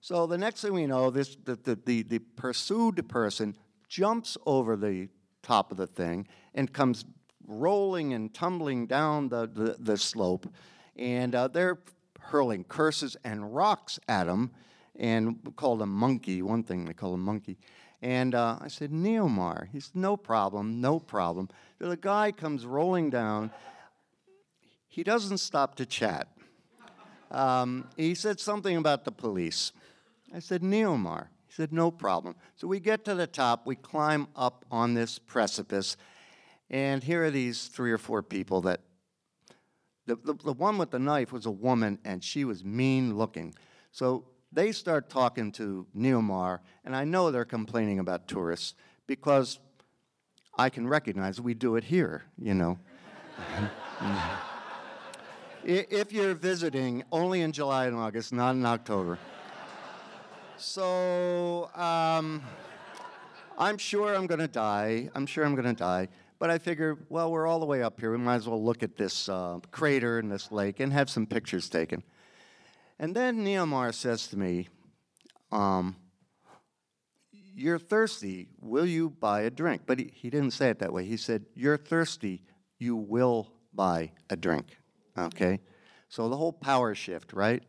[0.00, 3.56] so the next thing we know, this, the, the, the, the pursued person
[3.88, 5.08] jumps over the
[5.42, 7.04] top of the thing and comes
[7.46, 10.46] rolling and tumbling down the, the, the slope.
[10.96, 11.78] And uh, they're
[12.20, 14.50] hurling curses and rocks at him
[14.96, 17.58] and called him monkey, one thing they call him monkey.
[18.02, 19.68] And uh, I said, Neomar.
[19.70, 21.48] He said, no problem, no problem.
[21.78, 23.50] So the guy comes rolling down.
[24.88, 26.28] He doesn't stop to chat.
[27.30, 29.72] Um, he said something about the police.
[30.34, 31.28] I said, Neomar.
[31.46, 32.34] He said, no problem.
[32.56, 35.96] So we get to the top, we climb up on this precipice,
[36.72, 38.80] and here are these three or four people that
[40.06, 43.54] the, the, the, one with the knife was a woman, and she was mean looking.
[43.92, 48.74] So they start talking to Neomar, and I know they're complaining about tourists
[49.06, 49.60] because
[50.58, 52.78] I can recognize we do it here, you know.
[55.64, 59.18] if you're visiting, only in July and August, not in October.
[60.56, 62.42] So um,
[63.56, 65.10] I'm sure I'm going to die.
[65.14, 66.08] I'm sure I'm going to die.
[66.42, 68.10] But I figured, well, we're all the way up here.
[68.10, 71.24] We might as well look at this uh, crater and this lake and have some
[71.24, 72.02] pictures taken.
[72.98, 74.68] And then Neomar says to me,
[75.52, 75.94] um,
[77.30, 78.48] You're thirsty.
[78.60, 79.82] Will you buy a drink?
[79.86, 81.04] But he, he didn't say it that way.
[81.04, 82.42] He said, You're thirsty.
[82.80, 84.76] You will buy a drink.
[85.16, 85.60] Okay?
[86.08, 87.62] So the whole power shift, right?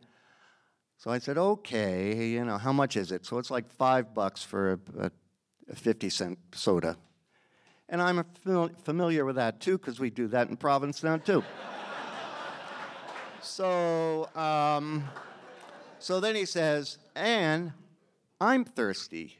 [0.96, 3.24] So I said, Okay, you know, how much is it?
[3.24, 5.10] So it's like five bucks for a, a,
[5.68, 6.96] a 50 cent soda.
[7.94, 8.24] And I'm
[8.82, 11.46] familiar with that too, because we do that in Providence Provincetown too.
[13.40, 15.04] so, um,
[16.00, 17.70] so then he says, and
[18.40, 19.36] I'm thirsty.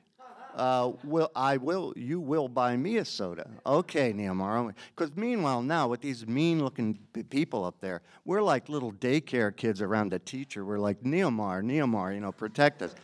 [0.54, 3.50] uh, will I will you will buy me a soda?
[3.66, 4.72] Okay, Neomar.
[4.94, 6.96] Because meanwhile, now with these mean-looking
[7.30, 10.64] people up there, we're like little daycare kids around a teacher.
[10.64, 12.94] We're like Neomar, Neomar, you know, protect us.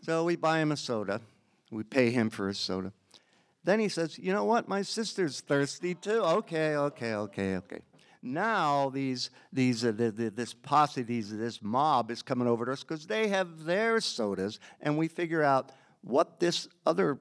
[0.00, 1.20] So we buy him a soda.
[1.70, 2.92] We pay him for his soda.
[3.64, 4.68] Then he says, "You know what?
[4.68, 7.80] My sister's thirsty too." Okay, okay, okay, okay.
[8.22, 12.72] Now these these uh, the, the, this posse, these this mob is coming over to
[12.72, 15.72] us because they have their sodas, and we figure out
[16.02, 17.18] what this other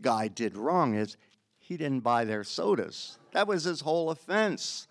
[0.00, 1.16] guy did wrong is
[1.58, 3.18] he didn't buy their sodas.
[3.32, 4.86] That was his whole offense.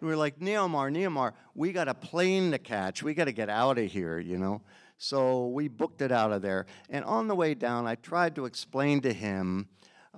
[0.00, 3.02] We were like, Neomar, Neomar, we got a plane to catch.
[3.02, 4.62] We got to get out of here, you know.
[4.96, 6.66] So we booked it out of there.
[6.88, 9.68] And on the way down, I tried to explain to him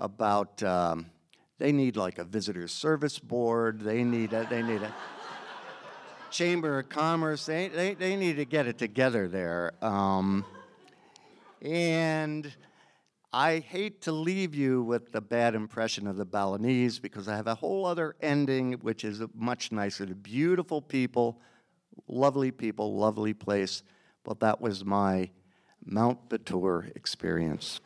[0.00, 1.06] about um,
[1.58, 3.80] they need like a visitor service board.
[3.82, 4.94] They need a, they need a
[6.30, 7.46] chamber of commerce.
[7.46, 9.72] They, they, they need to get it together there.
[9.84, 10.44] Um,
[11.60, 12.50] and
[13.30, 17.46] I hate to leave you with the bad impression of the Balinese because I have
[17.46, 20.06] a whole other ending, which is much nicer.
[20.06, 21.42] The beautiful people,
[22.08, 23.82] lovely people, lovely place.
[24.24, 25.28] But that was my
[25.84, 27.80] Mount Batur experience.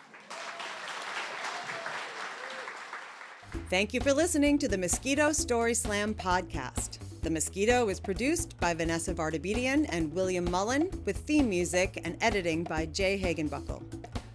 [3.71, 6.99] Thank you for listening to the Mosquito Story Slam podcast.
[7.23, 12.65] The Mosquito is produced by Vanessa Vardabedian and William Mullen, with theme music and editing
[12.65, 13.83] by Jay Hagenbuckle.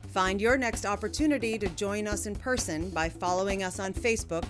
[0.08, 4.46] Find your next opportunity to join us in person by following us on Facebook,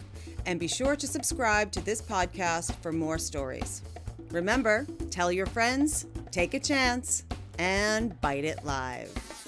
[0.45, 3.81] and be sure to subscribe to this podcast for more stories.
[4.31, 7.23] Remember, tell your friends, take a chance,
[7.57, 9.38] and bite it live.